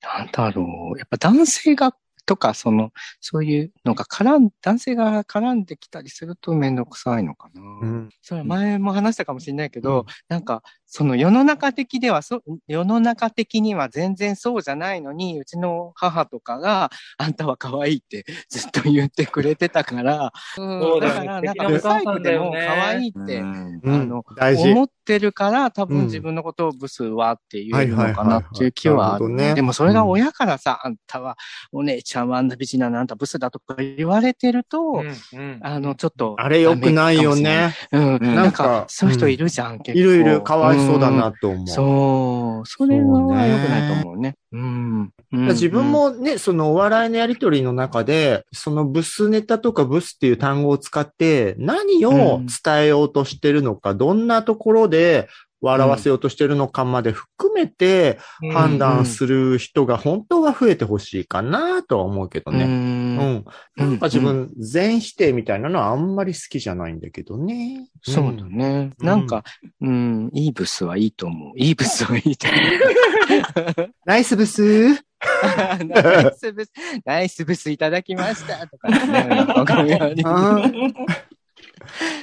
[0.02, 0.98] なんだろう。
[0.98, 1.94] やっぱ男性が、
[2.26, 7.62] とか、その、そういうのが絡ん、男性が絡んできたりするとめんどくさいのかな。
[7.62, 8.08] うん。
[8.20, 21.00] それ前も話したかもしれないけど、なんか、その世の中的ではそ、世の中的には全然そうじゃないのに、うちの母とかが、あんたは可愛いってずっと言ってくれてたから、うん。
[21.00, 23.80] だから、なんか、素敵なおブサイ母さんだクでも可愛いって、うん。
[23.82, 23.94] うん。
[24.02, 24.70] あの、大事。
[24.72, 29.54] 思ってるから、多うん分自分のことをブスはってのかなっていう気はある。
[29.54, 31.36] でもそれが親からさ、あんたは
[31.72, 35.02] お姉ちゃんはあんな美人なのあんたブスだとか言われてると、
[35.32, 36.34] うんうんあの、ちょっと。
[36.38, 37.74] あれ良くないよね。
[37.92, 38.16] うん。
[38.16, 39.98] うんなんかそういう人いるじゃん、結構。
[39.98, 41.66] いるいる、かわいそうだなと思う。
[41.68, 42.66] そう。
[42.66, 44.36] それは良くないと思うね。
[44.52, 45.10] うん。
[45.32, 55.28] うん自分、もね、そのお笑いのやりとりの中で、そのブスネタとかブスっていう単語を使って、何を伝えようとしてるのか、どんなところで
[55.60, 58.18] 笑わせようとしてるのかまで含めて
[58.52, 62.66] 判断する人が本当は増えてほしいかなとは思うけどうね。
[62.66, 63.44] んうん。
[63.76, 67.88] なんか自分、全否定みたいなのはあんまり好きじゃないんだけどね。
[68.02, 68.92] そうだね。
[68.98, 69.44] うんなんか、
[69.80, 71.52] うん、イーブスはいいと思う。
[71.56, 72.56] イーブスはいいと思
[73.84, 73.92] う。
[74.04, 74.98] ナイスブスー
[75.88, 76.72] ナイスブス、
[77.04, 80.14] ナイスブスいただきましたとかね。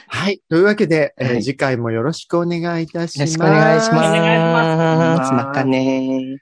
[0.08, 0.42] はい。
[0.50, 3.34] というわけで、えーはい次回もよろしくお願いいたします。
[3.38, 4.10] よろしくお願いします。
[4.10, 6.38] お願いしますまたね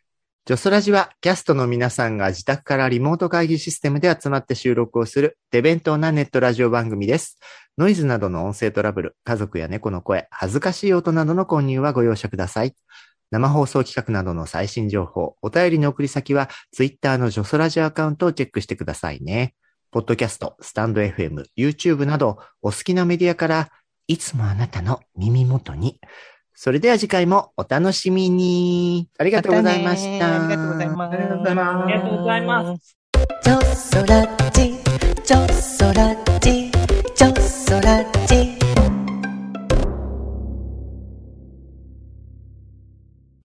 [0.46, 7.38] ジョソラジはキャストの皆さんが自宅からリモート会議システムで集まって収録をする手弁当なネットラジオ番組です。
[7.78, 12.76] ノイズなどの音声トラブル、家族や猫の声、恥ずかしい音などの混入はご容赦ください。
[13.32, 19.56] 生放送企画などの最新情報、お便りの送り先は、ツイッターのジョソラジアカウントをチェックしてくださいね。
[19.90, 23.70] ポッドキャスト、スタンド FM、YouTube など、お好きなメディアから、
[24.08, 26.00] いつもあなたの耳元に。
[26.54, 29.10] それでは次回もお楽しみに。
[29.18, 30.44] ありがとうございました。
[30.44, 31.14] ありがとうございます。
[31.14, 31.84] ありがとうございます。
[31.84, 32.98] ありがとうございます。
[33.44, 34.74] ジョソラジ、
[35.24, 36.72] ジョソラジ、
[37.16, 38.51] ジョソラジ。